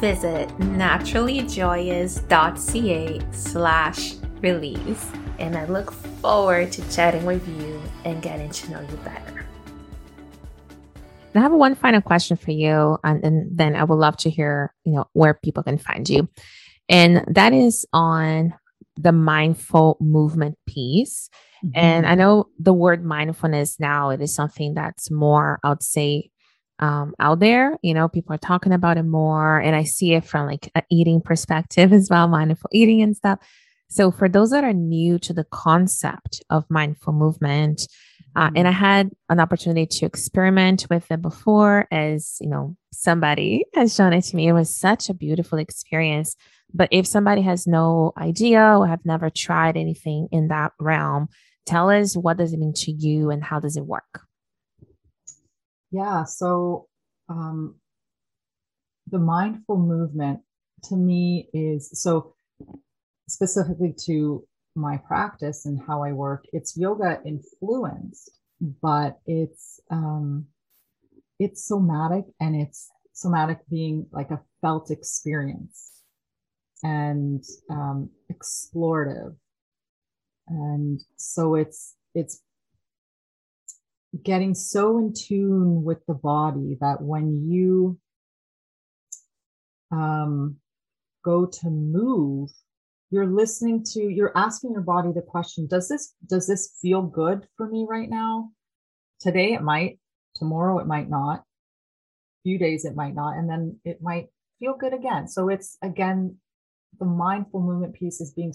[0.00, 5.10] visit naturallyjoyous.ca slash release.
[5.38, 9.35] And I look forward to chatting with you and getting to know you better.
[11.38, 14.74] I have one final question for you, and, and then I would love to hear,
[14.84, 16.28] you know, where people can find you.
[16.88, 18.54] And that is on
[18.96, 21.28] the mindful movement piece.
[21.64, 21.78] Mm-hmm.
[21.78, 26.30] And I know the word mindfulness now, it is something that's more, I would say,
[26.78, 27.78] um, out there.
[27.82, 29.58] You know, people are talking about it more.
[29.58, 33.38] And I see it from like an eating perspective as well, mindful eating and stuff.
[33.88, 37.86] So for those that are new to the concept of mindful movement,
[38.36, 38.80] uh, and I mm-hmm.
[38.80, 44.22] had an opportunity to experiment with it before, as you know, somebody has shown it
[44.22, 44.46] to me.
[44.46, 46.36] It was such a beautiful experience
[46.76, 51.28] but if somebody has no idea or have never tried anything in that realm,
[51.64, 54.22] tell us what does it mean to you and how does it work?
[55.90, 56.88] Yeah, so
[57.28, 57.76] um,
[59.10, 60.40] the mindful movement
[60.84, 62.34] to me is so
[63.28, 70.46] specifically to my practice and how I work, it's yoga influenced, but it's um,
[71.38, 76.02] it's somatic and it's somatic being like a felt experience
[76.82, 79.34] and um, explorative.
[80.48, 82.42] And so it's it's
[84.22, 87.98] getting so in tune with the body that when you
[89.90, 90.56] um,
[91.24, 92.50] go to move,
[93.10, 97.46] you're listening to you're asking your body the question does this does this feel good
[97.56, 98.50] for me right now?
[99.20, 99.98] Today it might
[100.34, 104.26] tomorrow it might not a few days it might not and then it might
[104.58, 105.28] feel good again.
[105.28, 106.36] So it's again
[106.98, 108.54] the mindful movement piece is being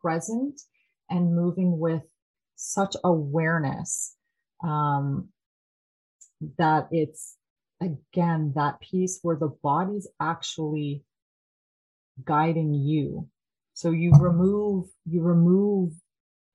[0.00, 0.60] present
[1.08, 2.02] and moving with
[2.56, 4.16] such awareness
[4.62, 5.28] um,
[6.58, 7.36] that it's
[7.80, 11.02] again that piece where the body's actually
[12.24, 13.26] guiding you
[13.80, 15.92] so you remove you remove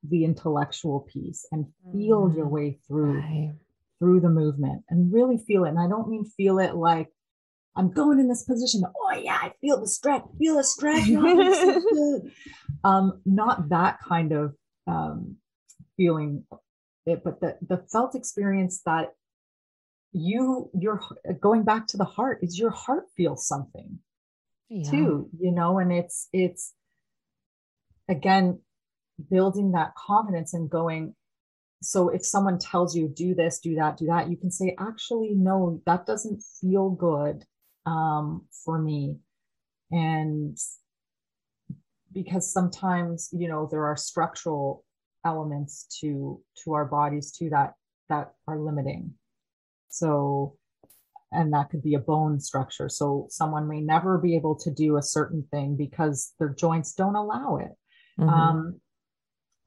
[0.07, 3.55] the intellectual piece and feel your mm, way through right.
[3.97, 7.07] through the movement and really feel it and i don't mean feel it like
[7.75, 11.03] i'm going in this position oh yeah i feel the stretch feel the stretch
[12.83, 14.53] um not that kind of
[14.85, 15.35] um
[15.97, 16.43] feeling
[17.07, 19.13] it but the the felt experience that
[20.11, 21.01] you you're
[21.41, 23.97] going back to the heart is your heart feels something
[24.69, 24.87] yeah.
[24.91, 26.73] too you know and it's it's
[28.09, 28.59] again
[29.29, 31.15] building that confidence and going
[31.81, 35.31] so if someone tells you do this do that do that you can say actually
[35.35, 37.43] no that doesn't feel good
[37.85, 39.15] um, for me
[39.91, 40.57] and
[42.13, 44.83] because sometimes you know there are structural
[45.25, 47.73] elements to to our bodies too that
[48.09, 49.13] that are limiting
[49.95, 50.57] so,
[51.31, 52.89] and that could be a bone structure.
[52.89, 57.15] So, someone may never be able to do a certain thing because their joints don't
[57.15, 57.71] allow it.
[58.19, 58.29] Mm-hmm.
[58.29, 58.81] Um,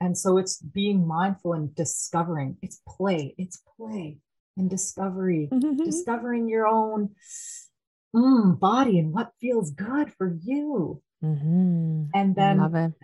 [0.01, 4.19] and so it's being mindful and discovering it's play, it's play
[4.57, 5.85] and discovery, mm-hmm.
[5.85, 7.11] discovering your own
[8.15, 11.03] mm, body and what feels good for you.
[11.23, 12.05] Mm-hmm.
[12.15, 12.95] And then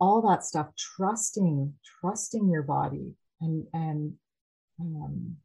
[0.00, 4.14] all that stuff, trusting, trusting your body and, and,
[4.80, 5.36] um,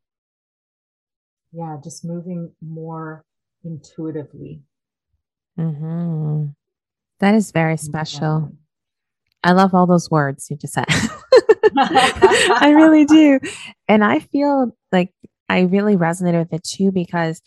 [1.52, 3.26] yeah, just moving more
[3.64, 4.62] intuitively.
[5.58, 6.48] Mm-hmm.
[7.20, 8.52] That is very special.
[9.44, 10.86] I love all those words you just said.
[11.78, 13.40] I really do.
[13.88, 15.14] And I feel like
[15.48, 17.42] I really resonated with it too because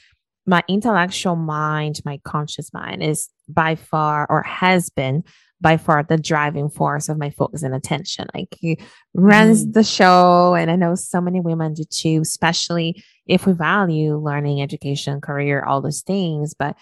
[0.47, 5.23] my intellectual mind, my conscious mind is by far or has been
[5.61, 8.27] by far the driving force of my focus and attention.
[8.35, 8.79] Like he
[9.15, 9.73] runs mm.
[9.73, 10.55] the show.
[10.57, 15.63] And I know so many women do too, especially if we value learning, education, career,
[15.63, 16.55] all those things.
[16.55, 16.77] But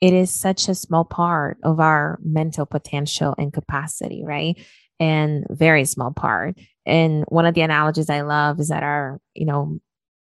[0.00, 4.58] it is such a small part of our mental potential and capacity, right?
[4.98, 6.58] And very small part.
[6.86, 9.78] And one of the analogies I love is that our, you know,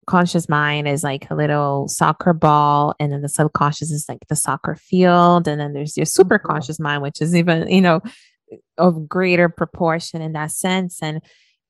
[0.06, 4.36] conscious mind is like a little soccer ball and then the subconscious is like the
[4.36, 6.10] soccer field and then there's your mm-hmm.
[6.10, 8.00] super conscious mind which is even you know
[8.76, 11.22] of greater proportion in that sense and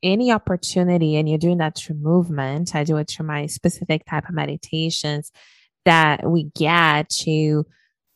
[0.03, 4.29] any opportunity and you're doing that through movement i do it through my specific type
[4.29, 5.31] of meditations
[5.85, 7.65] that we get to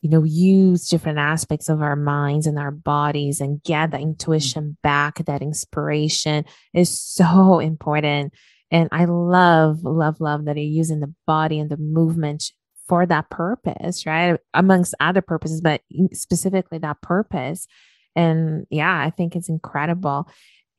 [0.01, 4.05] you know use different aspects of our minds and our bodies and get that mm.
[4.05, 8.33] intuition back that inspiration is so important
[8.71, 12.53] and I love, love, love that you're using the body and the movement
[12.87, 14.39] for that purpose, right?
[14.55, 15.83] Amongst other purposes, but
[16.13, 17.67] specifically that purpose.
[18.15, 20.29] And yeah, I think it's incredible.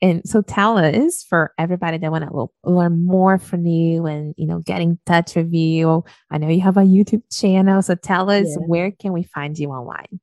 [0.02, 4.48] And so tell us for everybody that want to learn more from you and you
[4.48, 6.04] know get in touch with you.
[6.32, 8.66] I know you have a YouTube channel, so tell us yeah.
[8.66, 10.20] where can we find you online?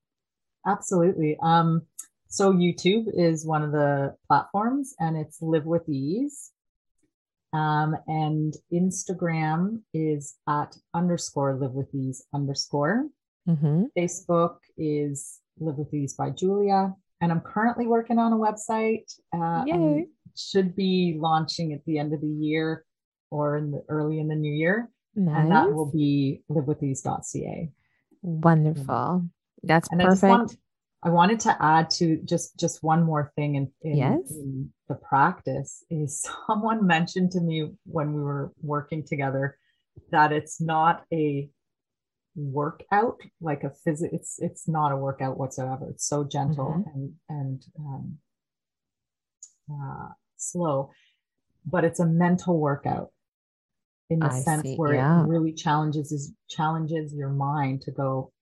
[0.67, 1.37] Absolutely.
[1.43, 1.83] Um,
[2.29, 6.53] so YouTube is one of the platforms, and it's Live with Ease.
[7.53, 13.07] Um, and Instagram is at underscore live with ease underscore.
[13.49, 13.85] Mm-hmm.
[13.97, 16.95] Facebook is live with ease by Julia.
[17.21, 19.11] And I'm currently working on a website.
[19.35, 20.07] Uh, Yay.
[20.37, 22.85] should be launching at the end of the year
[23.31, 24.91] or in the early in the new year.
[25.15, 25.35] Nice.
[25.39, 27.71] And that will be livewithease.ca.
[28.23, 29.25] Wonderful.
[29.63, 30.25] That's and perfect.
[30.25, 30.57] I, want,
[31.05, 34.31] I, wanted to add to just just one more thing in, in, yes.
[34.31, 39.59] in the practice is someone mentioned to me when we were working together
[40.11, 41.49] that it's not a
[42.37, 46.91] workout like a physical it's it's not a workout whatsoever it's so gentle mm-hmm.
[46.95, 48.19] and and um,
[49.73, 50.91] uh, slow
[51.65, 53.11] but it's a mental workout
[54.11, 55.23] in the I sense see, where yeah.
[55.23, 58.33] it really challenges is challenges your mind to go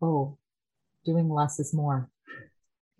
[0.00, 0.38] oh
[1.04, 2.10] doing less is more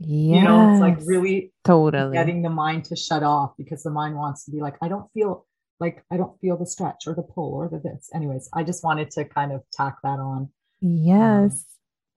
[0.02, 0.36] yeah.
[0.36, 4.16] You know, it's like really totally getting the mind to shut off because the mind
[4.16, 5.46] wants to be like, I don't feel
[5.80, 8.10] like I don't feel the stretch or the pull or the this.
[8.14, 10.50] Anyways, I just wanted to kind of tack that on.
[10.80, 11.52] Yes.
[11.52, 11.64] Um,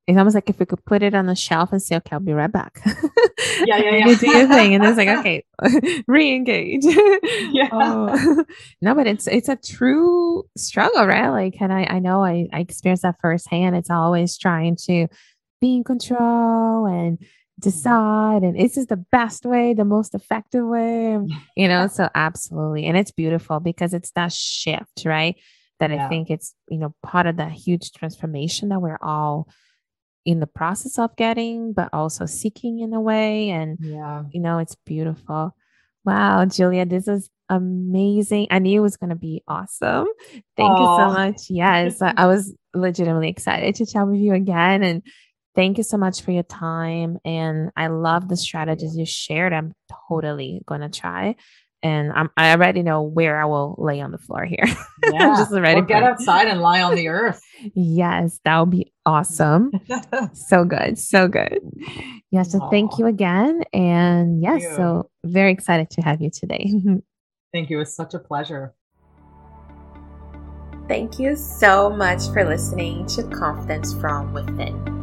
[0.06, 2.20] it's almost like if we could put it on the shelf and say, okay, I'll
[2.20, 2.82] be right back.
[3.66, 4.08] Yeah, yeah, yeah.
[4.08, 4.76] you do your thing.
[4.76, 5.46] And it's like, okay,
[6.08, 6.84] re-engage.
[7.52, 7.70] yeah.
[7.72, 8.46] Oh.
[8.82, 11.30] No, but it's it's a true struggle, right?
[11.30, 13.76] Like, and I, I know I, I experienced that firsthand.
[13.76, 15.08] It's always trying to
[15.62, 17.20] be in control and
[17.60, 21.18] decide and this is this the best way the most effective way
[21.56, 25.36] you know so absolutely and it's beautiful because it's that shift right
[25.80, 26.06] that yeah.
[26.06, 29.48] i think it's you know part of that huge transformation that we're all
[30.26, 33.50] in the process of getting, but also seeking in a way.
[33.50, 34.24] And, Yeah.
[34.32, 35.56] you know, it's beautiful.
[36.06, 38.48] Wow, Julia, this is amazing.
[38.52, 40.08] I knew it was going to be awesome.
[40.58, 41.50] Thank you so much.
[41.50, 44.84] Yes, I, I was legitimately excited to chat with you again.
[44.84, 45.04] And
[45.56, 47.18] thank you so much for your time.
[47.26, 49.54] And I love the strategies you shared.
[49.54, 49.74] I'm
[50.10, 51.36] totally going to try.
[51.82, 54.64] And I'm, I already know where I will lay on the floor here.
[54.66, 55.36] I'm Yeah.
[55.38, 56.10] just ready Or get it.
[56.10, 57.42] outside and lie on the earth.
[57.76, 59.72] Yes, that would be awesome.
[60.34, 60.98] So good.
[60.98, 61.60] So good.
[62.32, 62.44] Yeah.
[62.44, 63.64] So thank you again.
[63.72, 64.74] And yes, you.
[64.76, 66.74] so very excited to have you today.
[67.54, 67.80] Thank you.
[67.80, 68.74] It's such a pleasure.
[70.88, 75.03] Thank you so much for listening to Confidence from Within.